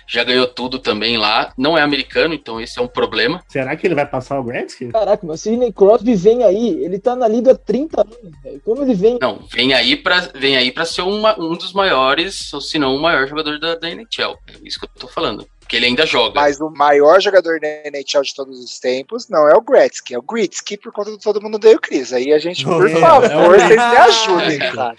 [0.07, 1.53] já ganhou tudo também lá.
[1.57, 3.43] Não é americano, então esse é um problema.
[3.47, 4.89] Será que ele vai passar o Gretzky?
[4.89, 8.61] Caraca, mas Sidney Crosby vem aí, ele tá na liga há 30 anos, velho.
[8.63, 9.17] Como ele vem?
[9.21, 12.95] Não, vem aí pra, vem aí pra ser uma, um dos maiores, ou se não
[12.95, 14.38] o maior jogador da, da NHL.
[14.47, 15.47] É isso que eu tô falando.
[15.66, 16.39] Porque ele ainda joga.
[16.39, 20.20] Mas o maior jogador da NHL de todos os tempos não é o Gretzky, é
[20.20, 22.13] o Gretzky por conta de todo mundo deu Cris.
[22.13, 24.95] Aí a gente, por é, favor, é vocês me ajudem, cara.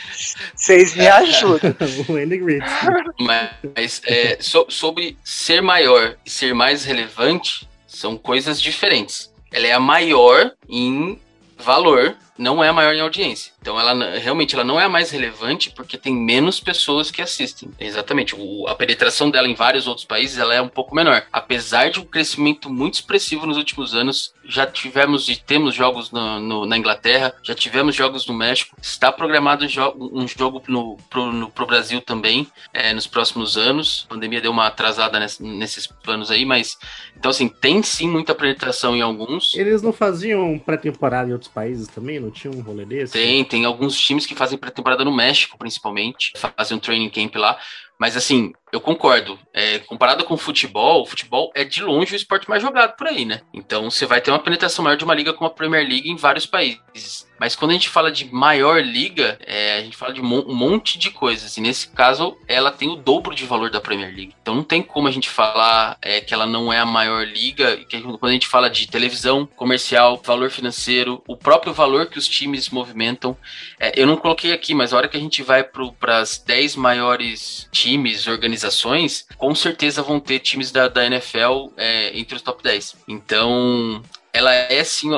[0.56, 1.76] Vocês me ajudem.
[2.10, 2.86] o Andy Gretzky.
[3.20, 9.32] Mas é, so, sobre ser maior e ser mais relevante, são coisas diferentes.
[9.52, 11.20] Ela é a maior em
[11.56, 13.52] valor, não é a maior em audiência.
[13.60, 17.70] Então ela realmente ela não é a mais relevante porque tem menos pessoas que assistem.
[17.80, 18.34] Exatamente.
[18.36, 21.24] O, a penetração dela em vários outros países ela é um pouco menor.
[21.32, 26.38] Apesar de um crescimento muito expressivo nos últimos anos, já tivemos e temos jogos no,
[26.38, 28.76] no, na Inglaterra, já tivemos jogos no México.
[28.80, 34.06] Está programado jo um jogo no, pro, no, pro Brasil também é, nos próximos anos.
[34.08, 36.78] A pandemia deu uma atrasada ness, nesses planos aí, mas
[37.16, 39.54] então assim tem sim muita penetração em alguns.
[39.54, 42.20] Eles não faziam pré-temporada em outros países também?
[42.20, 43.12] Não tinha um rolê desse?
[43.12, 47.58] Tem tem alguns times que fazem pré-temporada no México, principalmente, fazem um training camp lá.
[47.98, 49.38] Mas assim, eu concordo.
[49.54, 53.06] É, comparado com o futebol, o futebol é de longe o esporte mais jogado por
[53.06, 53.40] aí, né?
[53.54, 56.16] Então você vai ter uma penetração maior de uma liga como a Premier League em
[56.16, 57.26] vários países.
[57.38, 60.98] Mas quando a gente fala de maior liga, é, a gente fala de um monte
[60.98, 61.56] de coisas.
[61.56, 64.34] E nesse caso, ela tem o dobro de valor da Premier League.
[64.40, 67.76] Então não tem como a gente falar é, que ela não é a maior liga.
[67.76, 72.28] Que quando a gente fala de televisão, comercial, valor financeiro, o próprio valor que os
[72.28, 73.36] times movimentam.
[73.78, 76.76] É, eu não coloquei aqui, mas a hora que a gente vai para as 10
[76.76, 77.85] maiores times,
[78.26, 82.96] organizações, com certeza vão ter times da, da NFL é, entre os top 10.
[83.06, 84.02] Então,
[84.36, 85.10] ela é sim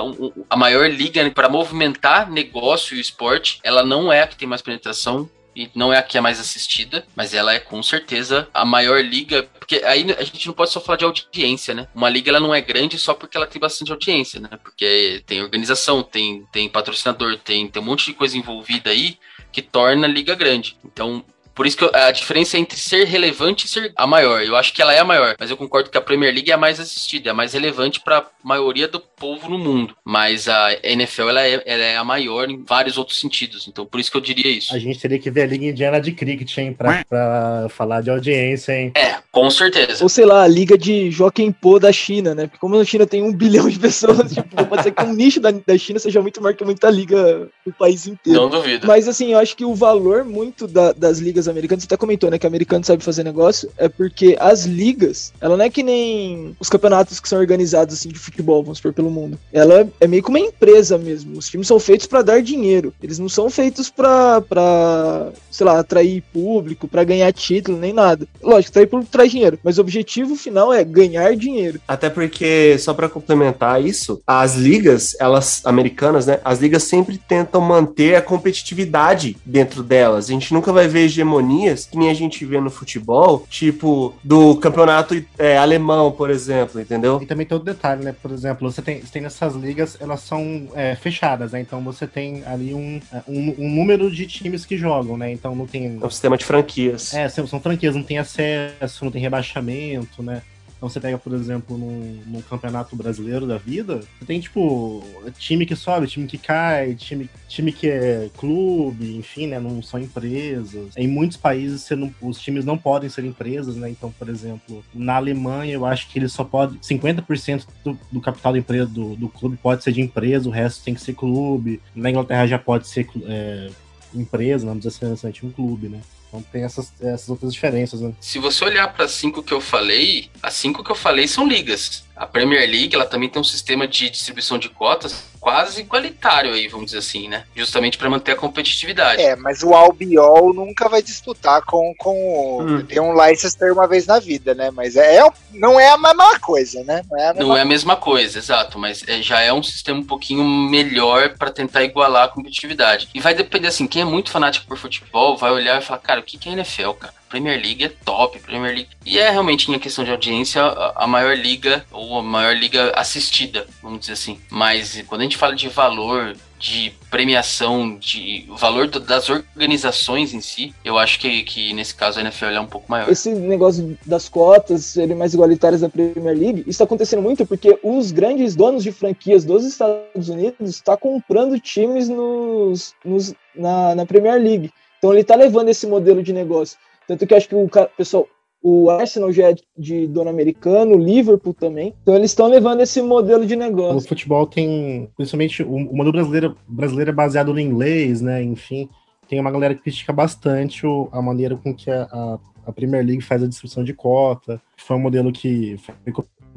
[0.48, 3.58] a, maior liga para movimentar negócio e esporte.
[3.64, 5.28] Ela não é a que tem mais penetração.
[5.56, 9.02] e não é a que é mais assistida, mas ela é com certeza a maior
[9.02, 11.88] liga, porque aí a gente não pode só falar de audiência, né?
[11.92, 14.50] Uma liga ela não é grande só porque ela tem bastante audiência, né?
[14.62, 19.18] Porque tem organização, tem, tem patrocinador, tem, tem um monte de coisa envolvida aí
[19.50, 20.76] que torna a liga grande.
[20.84, 21.24] Então,
[21.58, 24.40] por isso que eu, a diferença é entre ser relevante e ser a maior.
[24.44, 26.54] Eu acho que ela é a maior, mas eu concordo que a Premier League é
[26.54, 29.96] a mais assistida, é a mais relevante para a maioria do povo no mundo.
[30.04, 33.66] Mas a NFL ela é, ela é, a maior em vários outros sentidos.
[33.66, 34.72] Então por isso que eu diria isso.
[34.72, 38.10] A gente teria que ver a Liga Indiana de Cricket, hein, pra, pra falar de
[38.10, 38.92] audiência, hein?
[38.94, 40.04] É, com certeza.
[40.04, 42.46] Ou sei lá, a Liga de Joaquim Po da China, né?
[42.46, 45.40] Porque como a China tem um bilhão de pessoas, tipo, pode ser que um nicho
[45.40, 48.42] da, da China seja muito maior que muita liga do país inteiro.
[48.42, 48.86] Não duvido.
[48.86, 52.30] Mas assim, eu acho que o valor muito da, das ligas americanas, você até comentou,
[52.30, 52.38] né?
[52.38, 56.68] Que americano sabe fazer negócio, é porque as ligas, ela não é que nem os
[56.68, 59.38] campeonatos que são organizados assim de futebol, vamos supor, pelo mundo.
[59.52, 61.38] Ela é meio que uma empresa mesmo.
[61.38, 62.92] Os times são feitos para dar dinheiro.
[63.02, 68.26] Eles não são feitos pra, pra sei lá, atrair público, para ganhar título, nem nada.
[68.42, 71.80] Lógico, atrair público traz dinheiro, mas o objetivo final é ganhar dinheiro.
[71.86, 76.40] Até porque, só para complementar isso, as ligas, elas americanas, né?
[76.44, 80.26] As ligas sempre tentam manter a competitividade dentro delas.
[80.26, 81.08] A gente nunca vai ver
[81.38, 86.80] hegemonias que nem a gente vê no futebol, tipo do campeonato é, alemão, por exemplo,
[86.80, 87.20] entendeu?
[87.22, 88.14] E também tem outro detalhe, né?
[88.20, 91.60] Por exemplo, você tem, você tem nessas ligas, elas são é, fechadas, né?
[91.60, 95.32] Então você tem ali um, um, um, número de times que jogam, né?
[95.32, 95.98] Então não tem.
[96.00, 97.14] É um sistema de franquias.
[97.14, 100.42] É, são franquias, não tem acesso, não tem rebaixamento, né?
[100.78, 105.04] Então você pega, por exemplo, num, num, campeonato brasileiro da vida, você tem, tipo,
[105.36, 109.58] time que sobe, time que cai, time, time que é clube, enfim, né?
[109.58, 110.96] Não são empresas.
[110.96, 113.90] Em muitos países não, os times não podem ser empresas, né?
[113.90, 116.78] Então, por exemplo, na Alemanha eu acho que eles só podem.
[116.78, 120.84] 50% do, do capital da empresa, do, do clube, pode ser de empresa, o resto
[120.84, 121.82] tem que ser clube.
[121.92, 123.68] Na Inglaterra já pode ser é,
[124.14, 126.00] empresa, vamos dizer assim, um clube, né?
[126.28, 128.12] Então tem essas, essas outras diferenças, né?
[128.20, 131.48] Se você olhar para as cinco que eu falei, as cinco que eu falei são
[131.48, 132.04] ligas.
[132.18, 136.68] A Premier League ela também tem um sistema de distribuição de cotas quase igualitário aí,
[136.68, 137.44] vamos dizer assim, né?
[137.54, 139.22] Justamente para manter a competitividade.
[139.22, 142.84] É, mas o Albiol nunca vai disputar com, com hum.
[142.84, 144.70] tem um Leicester uma vez na vida, né?
[144.70, 147.02] Mas é, é não é a mesma coisa, né?
[147.10, 149.62] Não é a mesma, não é a mesma coisa, exato, mas é, já é um
[149.62, 153.08] sistema um pouquinho melhor para tentar igualar a competitividade.
[153.14, 156.20] E vai depender assim, quem é muito fanático por futebol vai olhar e falar, cara,
[156.20, 157.14] o que é NFL, cara?
[157.28, 158.88] Premier League é top, Premier League.
[159.04, 163.66] E é realmente, em questão de audiência, a, maior liga, ou a maior liga assistida,
[163.82, 164.38] vamos dizer assim.
[164.50, 170.74] Mas quando a gente fala de valor, de premiação, de valor das organizações em si,
[170.84, 173.08] eu acho que, que nesse caso a NFL é um pouco maior.
[173.08, 177.78] Esse negócio das cotas serem mais igualitárias da Premier League, isso está acontecendo muito porque
[177.82, 183.94] os grandes donos de franquias dos Estados Unidos estão tá comprando times nos, nos na,
[183.94, 184.72] na Premier League.
[184.98, 186.76] Então ele está levando esse modelo de negócio.
[187.08, 188.28] Tanto que acho que o pessoal,
[188.62, 191.94] o Arsenal já é de dono americano, o Liverpool também.
[192.02, 193.96] Então eles estão levando esse modelo de negócio.
[193.96, 198.42] O futebol tem, principalmente, o, o modelo brasileiro, brasileiro é baseado no inglês, né?
[198.42, 198.90] Enfim,
[199.26, 203.04] tem uma galera que critica bastante o, a maneira com que a, a, a Premier
[203.04, 204.60] League faz a distribuição de cota.
[204.76, 205.94] Foi um modelo que foi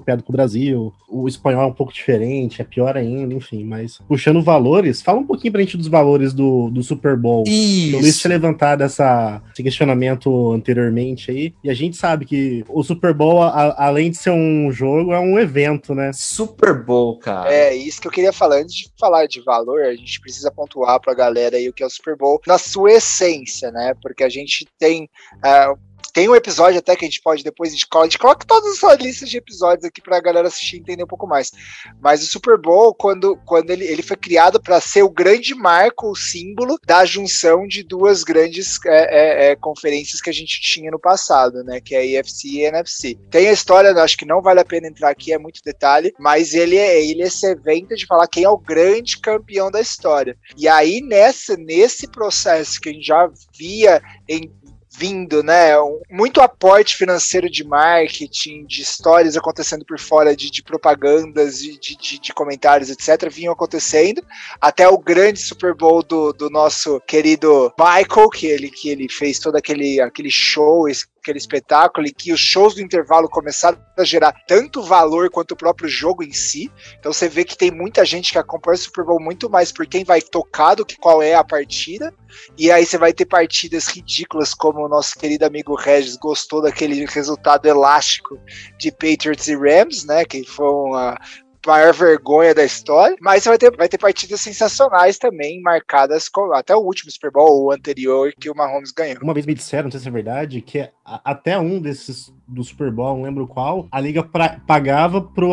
[0.02, 0.93] copiado com o Brasil.
[1.08, 3.64] O espanhol é um pouco diferente, é pior ainda, enfim.
[3.64, 7.43] Mas puxando valores, fala um pouquinho pra gente dos valores do, do Super Bowl.
[7.47, 7.97] Isso.
[7.97, 11.54] O Luiz tinha levantado essa, esse questionamento anteriormente aí.
[11.64, 15.20] E a gente sabe que o Super Bowl, a, além de ser um jogo, é
[15.20, 16.12] um evento, né?
[16.14, 17.54] Super Bowl, cara.
[17.54, 18.58] É, isso que eu queria falar.
[18.58, 21.86] Antes de falar de valor, a gente precisa pontuar pra galera aí o que é
[21.86, 23.93] o Super Bowl na sua essência, né?
[24.02, 25.10] Porque a gente tem.
[25.38, 28.84] Uh, tem um episódio até que a gente pode depois de a gente coloca todas
[28.84, 31.51] as listas de episódios aqui para a galera assistir e entender um pouco mais.
[31.99, 36.12] Mas o Super Bowl, quando, quando ele, ele foi criado para ser o grande marco,
[36.12, 40.91] o símbolo da junção de duas grandes é, é, é, conferências que a gente tinha
[40.91, 41.80] no passado, né?
[41.82, 43.18] Que é a EFC e a NFC.
[43.30, 46.53] Tem a história, acho que não vale a pena entrar aqui, é muito detalhe, mas
[46.53, 50.38] ele é ele é esse evento de falar quem é o grande campeão da história.
[50.57, 54.51] E aí, nessa, nesse processo que a gente já via em
[54.92, 55.72] vindo, né?
[56.10, 62.20] Muito aporte financeiro de marketing, de histórias acontecendo por fora, de, de propagandas, de, de,
[62.20, 64.22] de, comentários, etc., vinham acontecendo,
[64.60, 69.39] até o grande Super Bowl do, do nosso querido Michael, que ele, que ele fez
[69.39, 70.89] todo aquele, aquele show,
[71.22, 75.55] aquele espetáculo e que os shows do intervalo começaram a gerar tanto valor quanto o
[75.55, 76.72] próprio jogo em si.
[76.99, 79.86] Então você vê que tem muita gente que acompanha o Super Bowl muito mais por
[79.86, 82.11] quem vai tocar do que qual é a partida.
[82.57, 87.05] E aí você vai ter partidas ridículas, como o nosso querido amigo Regis gostou daquele
[87.05, 88.39] resultado elástico
[88.80, 90.26] de Patriots e Rams, né?
[90.26, 91.19] Que foi uma,
[91.66, 96.76] maior vergonha da história, mas vai ter, vai ter partidas sensacionais também, marcadas com até
[96.76, 99.20] o último Super Bowl, o anterior, que o Mahomes ganhou.
[99.22, 102.91] Uma vez me disseram, não sei se é verdade, que até um desses do Super
[102.91, 105.51] Bowl, não lembro qual, a liga pra, pagava pro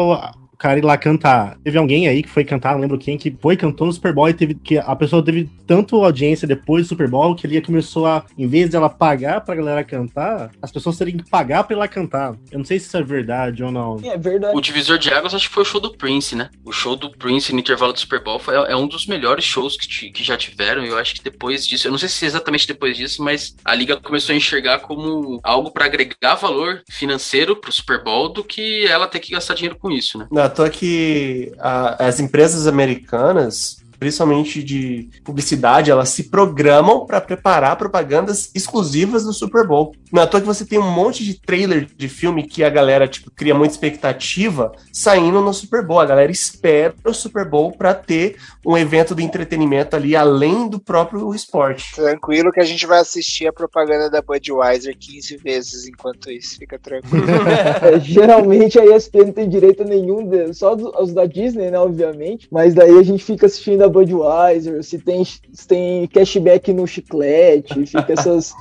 [0.59, 1.56] cara ir lá cantar.
[1.62, 4.28] Teve alguém aí que foi cantar, não lembro quem, que foi cantou no Super Bowl
[4.28, 8.06] e teve que a pessoa teve tanto audiência depois do Super Bowl que ele começou
[8.06, 11.76] a, em vez de ela pagar pra galera cantar, as pessoas teriam que pagar pra
[11.76, 12.34] ela cantar.
[12.50, 13.96] Eu não sei se isso é verdade ou não.
[14.02, 14.56] É verdade.
[14.56, 16.50] O divisor de águas acho que foi o show do Prince, né?
[16.64, 19.76] O show do Prince no intervalo do Super Bowl foi, é um dos melhores shows
[19.76, 20.84] que, que já tiveram.
[20.84, 23.74] Eu acho que depois disso, eu não sei se é exatamente depois disso, mas a
[23.74, 28.86] liga começou a enxergar como algo para agregar valor financeiro pro Super Bowl do que
[28.86, 30.26] ela ter que gastar dinheiro com isso, né?
[30.30, 37.20] Não, à toa que a, as empresas americanas principalmente de publicidade, elas se programam para
[37.20, 39.94] preparar propagandas exclusivas do Super Bowl.
[40.12, 42.70] Não é à toa que você tem um monte de trailer de filme que a
[42.70, 46.01] galera tipo, cria muita expectativa saindo no Super Bowl.
[46.01, 50.78] A galera espera o Super Bowl para ter um evento de entretenimento ali além do
[50.78, 51.94] próprio esporte.
[51.94, 56.78] Tranquilo que a gente vai assistir a propaganda da Budweiser 15 vezes enquanto isso, fica
[56.78, 57.26] tranquilo.
[57.82, 61.78] é, geralmente a ESPN não tem direito a nenhum deles, só os da Disney, né,
[61.78, 66.86] obviamente, mas daí a gente fica assistindo a Budweiser, se tem, se tem cashback no
[66.86, 68.53] chiclete, fica essas.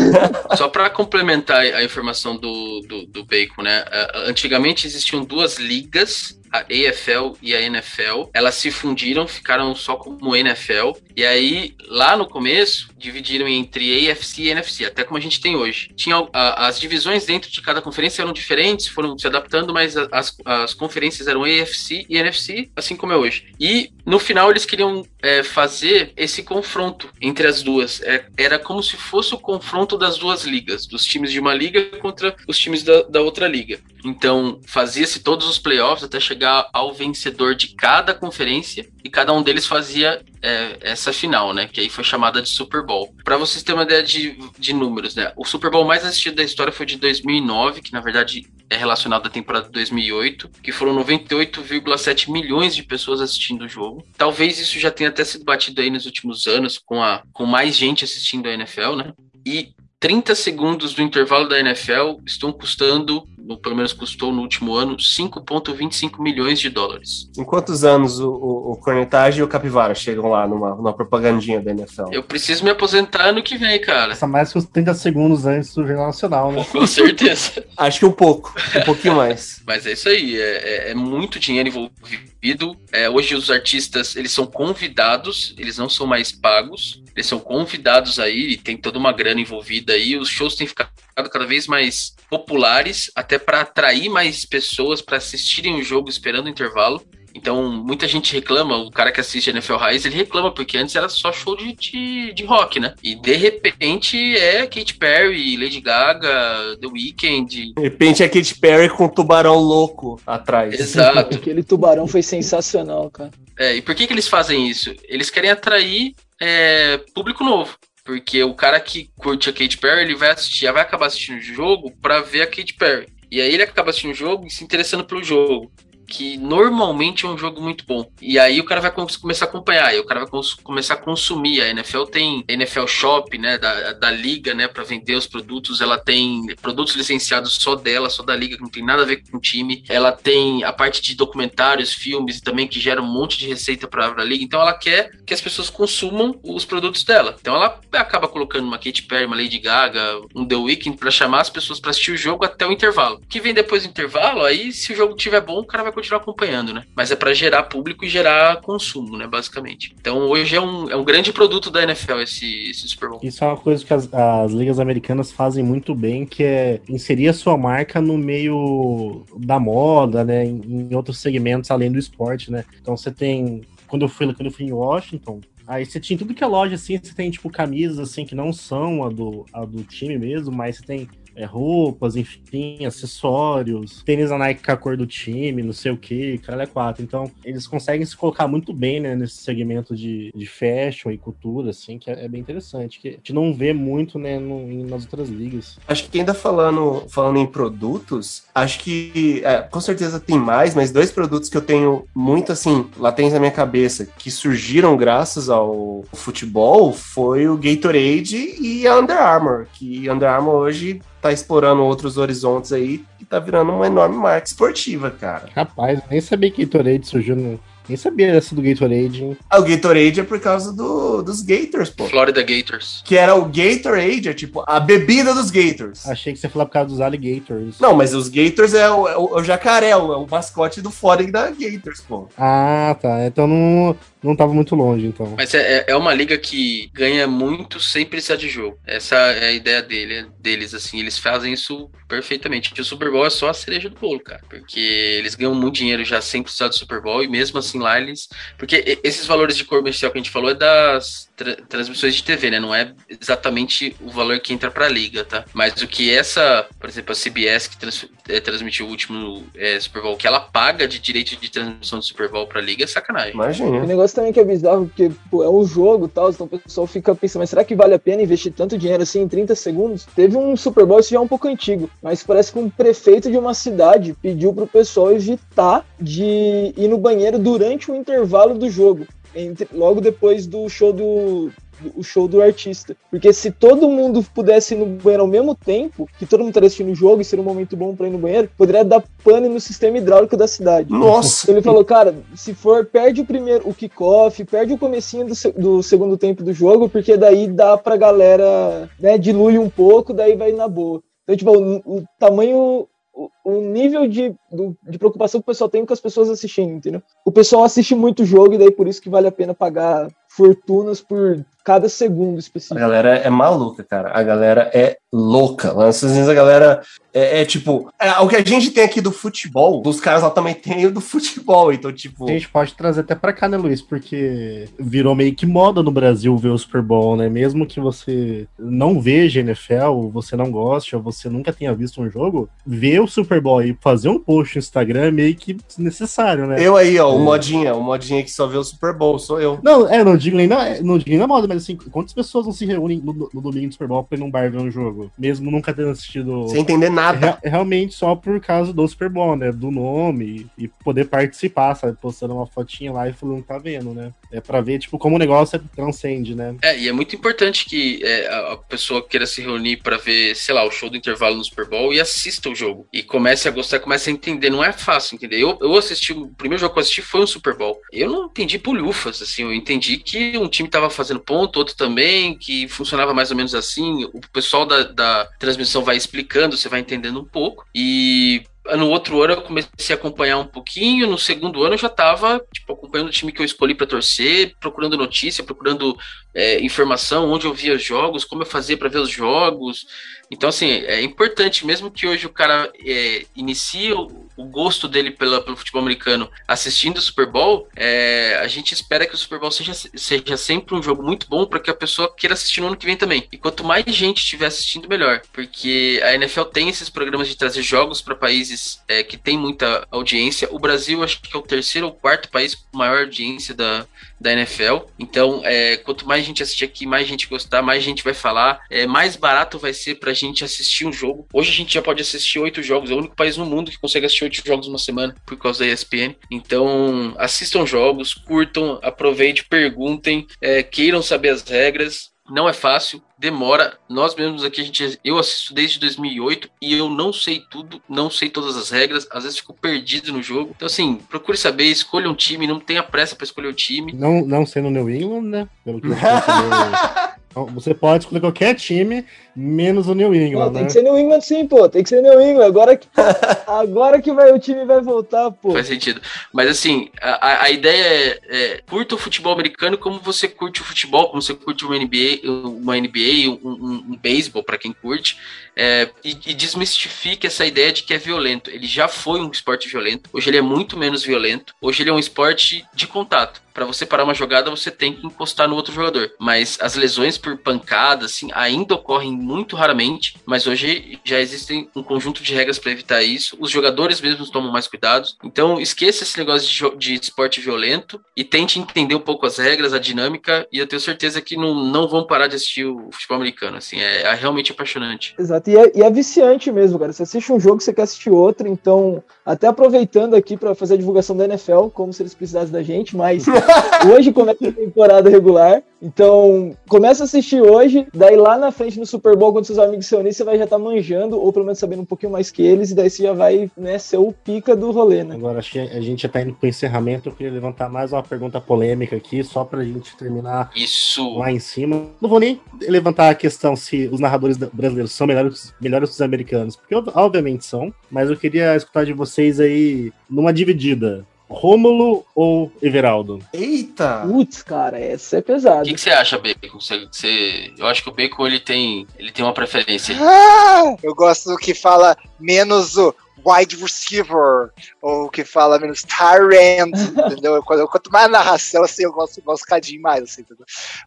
[0.56, 3.84] Só para complementar a informação do, do, do Bacon, né?
[4.26, 10.36] Antigamente existiam duas ligas a AFL e a NFL, elas se fundiram, ficaram só como
[10.36, 15.40] NFL, e aí lá no começo dividiram entre AFC e NFC, até como a gente
[15.40, 15.90] tem hoje.
[15.96, 20.36] Tinha a, as divisões dentro de cada conferência eram diferentes, foram se adaptando, mas as,
[20.44, 23.52] as conferências eram AFC e NFC, assim como é hoje.
[23.58, 28.00] E no final eles queriam é, fazer esse confronto entre as duas.
[28.02, 31.82] É, era como se fosse o confronto das duas ligas, dos times de uma liga
[31.98, 33.80] contra os times da, da outra liga.
[34.04, 39.32] Então fazia-se todos os playoffs até chegar chegar ao vencedor de cada conferência e cada
[39.32, 41.66] um deles fazia é, essa final, né?
[41.66, 43.14] Que aí foi chamada de Super Bowl.
[43.24, 45.32] Para vocês terem uma ideia de, de números, né?
[45.36, 49.26] O Super Bowl mais assistido da história foi de 2009, que na verdade é relacionado
[49.26, 54.04] à temporada de 2008, que foram 98,7 milhões de pessoas assistindo o jogo.
[54.16, 57.74] Talvez isso já tenha até sido batido aí nos últimos anos, com, a, com mais
[57.74, 59.12] gente assistindo a NFL, né?
[59.46, 64.74] E 30 segundos do intervalo da NFL estão custando no, pelo menos custou no último
[64.74, 67.28] ano, 5,25 milhões de dólares.
[67.36, 71.60] Em quantos anos o, o, o Cornetagem e o Capivara chegam lá numa, numa propagandinha
[71.60, 72.06] da NFL?
[72.10, 74.12] Eu preciso me aposentar ano que vem, cara.
[74.12, 76.64] Essa mais que os 30 segundos antes do Jornal Nacional, né?
[76.72, 77.64] Com certeza.
[77.76, 79.62] Acho que um pouco, um pouquinho mais.
[79.66, 82.76] Mas é isso aí, é, é, é muito dinheiro envolvido.
[82.92, 88.18] É, hoje os artistas, eles são convidados, eles não são mais pagos, eles são convidados
[88.18, 92.14] aí, e tem toda uma grana envolvida aí, os shows têm ficado cada vez mais
[92.28, 97.02] populares, até para atrair mais pessoas para assistirem o jogo esperando o intervalo.
[97.34, 101.08] Então, muita gente reclama, o cara que assiste NFL Raiz, ele reclama, porque antes era
[101.08, 102.94] só show de, de, de, rock, né?
[103.02, 107.74] E de repente é Katy Perry, Lady Gaga, The Weeknd.
[107.74, 110.78] De repente é Katy Perry com um tubarão louco atrás.
[110.78, 111.34] Exato.
[111.34, 113.32] Aquele tubarão foi sensacional, cara.
[113.58, 114.94] É, e por que, que eles fazem isso?
[115.08, 117.76] Eles querem atrair é, público novo.
[118.04, 121.42] Porque o cara que curte a Katy Perry, ele vai assistir, vai acabar assistindo o
[121.42, 123.06] jogo para ver a Katy Perry.
[123.30, 125.72] E aí ele acaba assistindo o jogo e se interessando pelo jogo
[126.06, 128.10] que normalmente é um jogo muito bom.
[128.20, 131.60] E aí o cara vai começar a acompanhar, e o cara vai começar a consumir.
[131.60, 135.80] A NFL tem NFL Shop, né, da, da liga, né, para vender os produtos.
[135.80, 139.22] Ela tem produtos licenciados só dela, só da liga, que não tem nada a ver
[139.30, 139.84] com o time.
[139.88, 144.06] Ela tem a parte de documentários, filmes também que gera um monte de receita para
[144.06, 144.44] a liga.
[144.44, 147.36] Então ela quer que as pessoas consumam os produtos dela.
[147.40, 151.40] Então ela acaba colocando uma Katy Perry, uma Lady Gaga, um The Weeknd para chamar
[151.40, 153.16] as pessoas para assistir o jogo até o intervalo.
[153.16, 155.92] O que vem depois do intervalo, aí se o jogo tiver bom, o cara vai
[155.94, 156.84] continuar acompanhando, né?
[156.94, 159.26] Mas é para gerar público e gerar consumo, né?
[159.26, 159.94] Basicamente.
[159.98, 163.20] Então hoje é um, é um grande produto da NFL esse, esse Super Bowl.
[163.22, 167.28] Isso é uma coisa que as, as ligas americanas fazem muito bem, que é inserir
[167.28, 170.44] a sua marca no meio da moda, né?
[170.44, 172.64] Em, em outros segmentos além do esporte, né?
[172.80, 173.62] Então você tem.
[173.86, 176.74] Quando eu fui, quando eu fui em Washington, Aí você tinha tudo que é loja,
[176.74, 180.54] assim, você tem, tipo, camisas, assim, que não são a do, a do time mesmo,
[180.54, 185.62] mas você tem é, roupas, enfim, acessórios, tênis da Nike com a cor do time,
[185.62, 187.02] não sei o que, cara é quatro.
[187.02, 191.70] Então, eles conseguem se colocar muito bem, né, nesse segmento de, de fashion e cultura,
[191.70, 195.02] assim, que é, é bem interessante, que a gente não vê muito, né, no, nas
[195.02, 195.78] outras ligas.
[195.88, 200.90] Acho que ainda falando, falando em produtos, acho que é, com certeza tem mais, mas
[200.90, 206.04] dois produtos que eu tenho muito, assim, latentes na minha cabeça, que surgiram graças ao
[206.12, 212.18] futebol, foi o Gatorade e a Under Armour, que Under Armour hoje tá explorando outros
[212.18, 215.48] horizontes aí e tá virando uma enorme marca esportiva, cara.
[215.56, 217.58] Rapaz, eu nem sabia que Gatorade surgiu no.
[217.86, 219.36] Nem sabia dessa do Gatorade, hein?
[219.48, 222.06] Ah, o Gatorade é por causa do, dos Gators, pô.
[222.06, 223.02] Florida Gators.
[223.04, 226.06] Que era o Gatorade, é tipo a bebida dos Gators.
[226.06, 227.78] Achei que você falar por causa dos alligators.
[227.78, 230.26] Não, mas os Gators é o, é o, é o jacaré, é o, é o
[230.26, 232.28] mascote do Florida Gators, pô.
[232.38, 233.26] Ah, tá.
[233.26, 233.94] Então não,
[234.24, 235.34] não tava muito longe, então.
[235.36, 238.78] Mas é, é- é uma liga que ganha muito sem precisar de jogo.
[238.86, 240.98] Essa é a ideia dele, deles, assim.
[240.98, 242.72] Eles fazem isso perfeitamente.
[242.76, 244.40] E o Super Bowl é só a cereja do bolo, cara.
[244.48, 247.22] Porque eles ganham muito dinheiro já sem precisar do Super Bowl.
[247.22, 248.28] E mesmo assim lá eles.
[248.58, 252.50] Porque esses valores de comercial que a gente falou é das tra- transmissões de TV,
[252.50, 252.60] né?
[252.60, 255.44] Não é exatamente o valor que entra pra liga, tá?
[255.52, 259.78] Mas o que essa, por exemplo, a CBS que trans- eh, transmitiu o último eh,
[259.80, 262.86] Super Bowl, que ela paga de direito de transmissão do Super Bowl pra liga é
[262.86, 263.32] sacanagem.
[263.32, 263.84] O Imagina.
[264.14, 267.14] Também que é bizarro, porque pô, é um jogo e tal, então o pessoal fica
[267.14, 270.06] pensando, mas será que vale a pena investir tanto dinheiro assim em 30 segundos?
[270.14, 273.30] Teve um Super Bowl, isso já é um pouco antigo, mas parece que um prefeito
[273.30, 278.70] de uma cidade pediu pro pessoal evitar de ir no banheiro durante o intervalo do
[278.70, 281.50] jogo, entre- logo depois do show do-
[281.96, 282.96] o show do artista.
[283.10, 286.66] Porque se todo mundo pudesse ir no banheiro ao mesmo tempo, que todo mundo estaria
[286.66, 289.48] assistindo o jogo e seria um momento bom pra ir no banheiro, poderia dar pane
[289.48, 290.90] no sistema hidráulico da cidade.
[290.90, 291.50] Nossa.
[291.50, 295.82] Ele falou, cara, se for, perde o primeiro, o kickoff, perde o comecinho do, do
[295.82, 300.52] segundo tempo do jogo, porque daí dá pra galera, né, dilui um pouco, daí vai
[300.52, 301.02] na boa.
[301.24, 305.70] Então, tipo, o, o tamanho, o, o nível de, do- de preocupação que o pessoal
[305.70, 307.02] tem com as pessoas assistindo, entendeu?
[307.24, 311.00] O pessoal assiste muito jogo e daí por isso que vale a pena pagar fortunas
[311.00, 312.78] por cada segundo A específico.
[312.78, 314.10] galera é maluca, cara.
[314.12, 315.72] A galera é louca.
[315.72, 317.88] Lá nos Estados Unidos a galera é, é tipo.
[318.00, 320.90] é, o que a gente tem aqui do futebol, dos caras lá também tem o
[320.92, 321.72] do futebol.
[321.72, 322.28] Então, tipo.
[322.28, 323.80] A gente pode trazer até pra cá, né, Luiz?
[323.80, 327.28] Porque virou meio que moda no Brasil ver o Super Bowl, né?
[327.28, 332.10] Mesmo que você não veja NFL, você não goste, ou você nunca tenha visto um
[332.10, 336.46] jogo, ver o Super Bowl e fazer um post no Instagram é meio que necessário,
[336.46, 336.56] né?
[336.58, 339.60] Eu aí, ó, o modinha, o modinha que só vê o Super Bowl, sou eu.
[339.62, 342.46] Não, é, não digo nem na, não digo nem na moda, mas assim, quantas pessoas
[342.46, 344.70] não se reúnem no, no domingo do Super Bowl pra ir num bar ver um
[344.70, 345.10] jogo?
[345.18, 346.48] Mesmo nunca tendo assistido.
[346.48, 347.18] Sem entender nada.
[347.18, 349.50] Real- realmente só por causa do Super Bowl, né?
[349.52, 351.96] Do nome e poder participar, sabe?
[352.00, 354.12] Postando uma fotinha lá e falando que tá vendo, né?
[354.34, 356.56] É pra ver, tipo, como o negócio transcende, né?
[356.60, 360.52] É, e é muito importante que é, a pessoa queira se reunir pra ver, sei
[360.52, 362.88] lá, o show do intervalo no Super Bowl e assista o jogo.
[362.92, 364.50] E comece a gostar, comece a entender.
[364.50, 365.40] Não é fácil entender.
[365.40, 367.80] Eu, eu assisti, o primeiro jogo que eu assisti foi um Super Bowl.
[367.92, 369.42] Eu não entendi bolhufas, assim.
[369.42, 373.54] Eu entendi que um time tava fazendo ponto, outro também, que funcionava mais ou menos
[373.54, 374.04] assim.
[374.12, 377.64] O pessoal da, da transmissão vai explicando, você vai entendendo um pouco.
[377.72, 378.42] E
[378.76, 382.42] no outro ano eu comecei a acompanhar um pouquinho, no segundo ano eu já tava,
[382.52, 385.96] tipo, acompanhando o time que eu escolhi pra torcer, procurando notícia, procurando
[386.34, 389.86] é, informação, onde eu via os jogos, como eu fazia pra ver os jogos.
[390.30, 393.92] Então, assim, é importante, mesmo que hoje o cara é, inicie
[394.36, 399.06] o, gosto dele pela, pelo futebol americano assistindo o Super Bowl, é, a gente espera
[399.06, 402.12] que o Super Bowl seja, seja sempre um jogo muito bom para que a pessoa
[402.14, 403.26] queira assistir no ano que vem também.
[403.30, 405.22] E quanto mais gente estiver assistindo, melhor.
[405.32, 409.86] Porque a NFL tem esses programas de trazer jogos para países é, que tem muita
[409.90, 410.48] audiência.
[410.50, 413.86] O Brasil, acho que é o terceiro ou quarto país com maior audiência da,
[414.20, 414.86] da NFL.
[414.98, 418.86] Então, é, quanto mais gente assistir aqui, mais gente gostar, mais gente vai falar, é,
[418.86, 421.26] mais barato vai ser pra gente assistir um jogo.
[421.32, 423.78] Hoje a gente já pode assistir oito jogos, é o único país no mundo que
[423.78, 426.16] consegue assistir oito jogos numa semana por causa da ESPN.
[426.30, 432.12] Então, assistam jogos, curtam, aproveitem, perguntem, é, queiram saber as regras.
[432.28, 433.76] Não é fácil, demora.
[433.86, 438.08] Nós mesmos aqui, a gente, eu assisto desde 2008 e eu não sei tudo, não
[438.08, 440.52] sei todas as regras, às vezes fico perdido no jogo.
[440.56, 443.92] Então, assim, procure saber, escolha um time, não tenha pressa para escolher o time.
[443.92, 445.48] Não, não sendo New England, né?
[445.64, 445.94] Pelo que eu.
[447.34, 449.04] Então, Você pode escolher qualquer time,
[449.36, 450.66] menos o New Não, England, tem né?
[450.66, 451.68] que ser New England sim, pô.
[451.68, 452.44] Tem que ser New England.
[452.46, 452.86] Agora que,
[453.46, 455.52] agora que vai, o time vai voltar, pô.
[455.52, 456.00] Faz sentido.
[456.32, 460.60] Mas assim, a, a- a ideia é, é curta o futebol americano como você curte
[460.60, 464.72] o futebol, como você curte uma NBA, uma NBA, um, um, um beisebol para quem
[464.72, 465.18] curte,
[465.56, 468.50] é, e, e desmistifique essa ideia de que é violento.
[468.50, 471.92] Ele já foi um esporte violento, hoje ele é muito menos violento, hoje ele é
[471.92, 473.42] um esporte de contato.
[473.52, 476.10] Para você parar uma jogada, você tem que encostar no outro jogador.
[476.18, 480.16] Mas as lesões por pancada, assim, ainda ocorrem muito raramente.
[480.26, 483.36] Mas hoje já existem um conjunto de regras para evitar isso.
[483.40, 485.16] Os jogadores mesmos tomam mais cuidados.
[485.24, 489.72] Então, esqueça esse negócio de, de esporte violento e tente entender um pouco as regras,
[489.72, 490.46] a dinâmica.
[490.52, 493.56] E eu tenho certeza que não, não vão parar de assistir o futebol americano.
[493.56, 495.14] Assim, é, é realmente apaixonante.
[495.18, 496.92] Exato, e é, e é viciante mesmo, cara.
[496.92, 500.76] Você assiste um jogo, você quer assistir outro, então Até aproveitando aqui para fazer a
[500.76, 503.24] divulgação da NFL, como se eles precisassem da gente, mas
[503.90, 505.62] hoje começa a temporada regular.
[505.80, 509.86] Então, começa a assistir hoje, daí lá na frente no Super Bowl, quando seus amigos
[509.86, 512.30] se unirem, você vai já estar tá manjando, ou pelo menos sabendo um pouquinho mais
[512.30, 515.14] que eles, e daí você já vai né, ser o pica do rolê, né?
[515.14, 518.02] Agora, acho que a gente já tá indo pro encerramento, eu queria levantar mais uma
[518.02, 521.18] pergunta polêmica aqui, só pra gente terminar Isso.
[521.18, 521.86] lá em cima.
[522.00, 526.00] Não vou nem levantar a questão se os narradores brasileiros são melhores, melhores que os
[526.00, 531.06] americanos, porque obviamente são, mas eu queria escutar de vocês aí numa dividida.
[531.28, 533.18] Rômulo ou Everaldo?
[533.32, 534.04] Eita!
[534.06, 535.62] Putz, cara, essa é pesada.
[535.62, 536.60] O que, que você acha, Bacon?
[536.60, 539.96] Você, você- eu acho que o Bacon ele tem, ele tem uma preferência.
[539.98, 542.94] Ah, eu gosto do que fala menos o
[543.26, 544.50] wide receiver,
[544.82, 546.74] ou que fala menos Tyrant,
[547.10, 547.42] entendeu?
[547.42, 550.44] Quando- Quanto mais narração, assim, eu gosto, gosto um cadinho mais, assim, entendeu?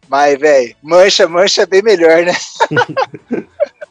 [0.08, 2.32] Mas, velho, mancha, mancha é bem melhor, né?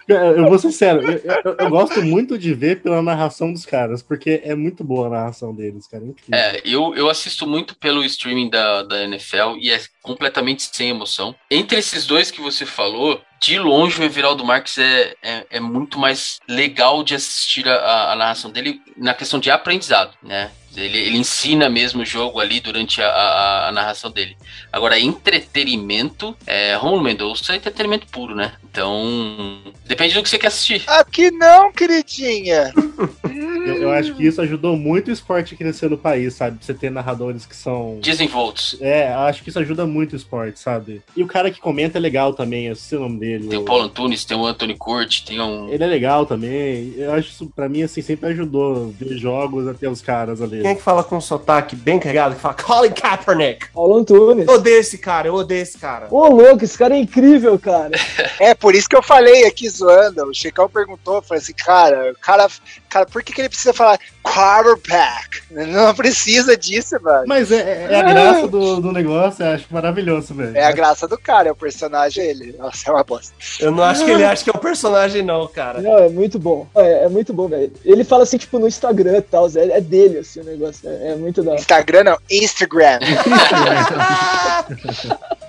[0.07, 4.01] Eu, vou ser sério, eu, eu- eu gosto muito de ver pela narração dos caras,
[4.01, 6.03] porque é muito boa a narração deles, cara.
[6.31, 6.57] É.
[6.57, 11.35] É, eu, eu assisto muito pelo streaming da, da NFL e é completamente sem emoção.
[11.51, 15.99] Entre esses dois que você falou, de longe o Everaldo Marques é, é, é muito
[15.99, 20.51] mais legal de assistir a, a narração dele na questão de aprendizado, né?
[20.75, 24.37] Ele, ele ensina mesmo o jogo ali durante a, a- a narração dele.
[24.71, 28.53] Agora, entretenimento, é, Romulo Mendonça é entretenimento puro, né?
[28.63, 30.83] Então, depende do que você quer assistir.
[30.85, 32.71] Aqui não, queridinha.
[33.67, 36.57] Eu, eu acho que isso ajudou muito o esporte a crescer no país, sabe?
[36.61, 37.99] Você ter narradores que são.
[38.01, 38.77] Desenvoltos.
[38.79, 41.01] É, acho que isso ajuda muito o esporte, sabe?
[41.15, 43.47] E o cara que comenta é legal também, eu sei o nome dele.
[43.47, 45.69] Tem o Paulo Antunes, tem o Anthony Curti, tem um.
[45.69, 46.93] Ele é legal também.
[46.97, 50.61] Eu acho isso, pra mim, assim, sempre ajudou ver jogos até os caras ali.
[50.61, 53.69] Quem é que fala com um sotaque bem carregado, que fala Colin Kaepernick?
[53.73, 54.47] Paulo Antunes.
[54.47, 56.07] Eu odeio esse cara, eu odeio esse cara.
[56.09, 57.91] Ô, louco, esse cara é incrível, cara.
[58.39, 60.23] É, por isso que eu falei aqui zoando.
[60.25, 62.47] O Chicão perguntou, falei assim, cara, o cara,
[62.87, 65.41] cara, por que, que ele precisa falar quarterback?
[65.49, 67.25] Não precisa disso, mano.
[67.27, 70.55] Mas é, é a graça do, do negócio, eu acho maravilhoso, velho.
[70.55, 72.55] É a graça do cara, é o personagem ele.
[72.57, 73.33] Nossa, é uma bosta.
[73.59, 75.81] Eu não acho que ele acha que é o personagem, não, cara.
[75.81, 76.67] Não, é muito bom.
[76.75, 77.71] É, é muito bom, velho.
[77.83, 79.47] Ele fala assim, tipo, no Instagram e tal.
[79.55, 80.87] É, é dele, assim, o negócio.
[80.87, 81.55] É, é muito da.
[81.55, 82.99] Instagram não, Instagram.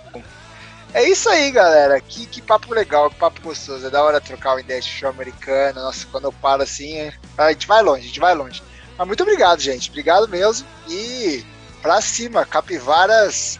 [0.94, 2.00] É isso aí, galera.
[2.00, 3.86] Que, que papo legal, que papo gostoso.
[3.86, 5.80] É da hora trocar uma ideia de show americano.
[5.82, 8.62] Nossa, quando eu paro assim, é- a gente vai longe, a gente vai longe.
[8.96, 9.90] Mas muito obrigado, gente.
[9.90, 10.66] Obrigado mesmo.
[10.88, 11.44] E
[11.82, 13.58] pra cima, capivaras.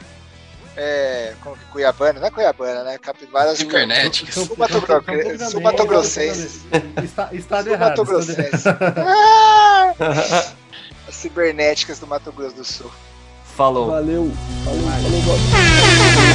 [0.81, 2.21] É, como que Cuiabana?
[2.21, 2.99] Não é Cuiabana, né?
[2.99, 3.59] Capivaras.
[3.59, 4.35] Cibernéticas.
[4.35, 6.61] Sul Mato Grosso- Sul Mato Grossense.
[7.05, 7.29] Está,
[7.73, 7.97] errado.
[8.39, 8.77] Errado.
[8.97, 9.93] Ah!
[11.09, 12.91] As cibernéticas do Mato Grosso do Sul.
[13.57, 13.91] Falou.
[13.91, 14.31] Valeu.
[14.65, 16.28] Falou, falou.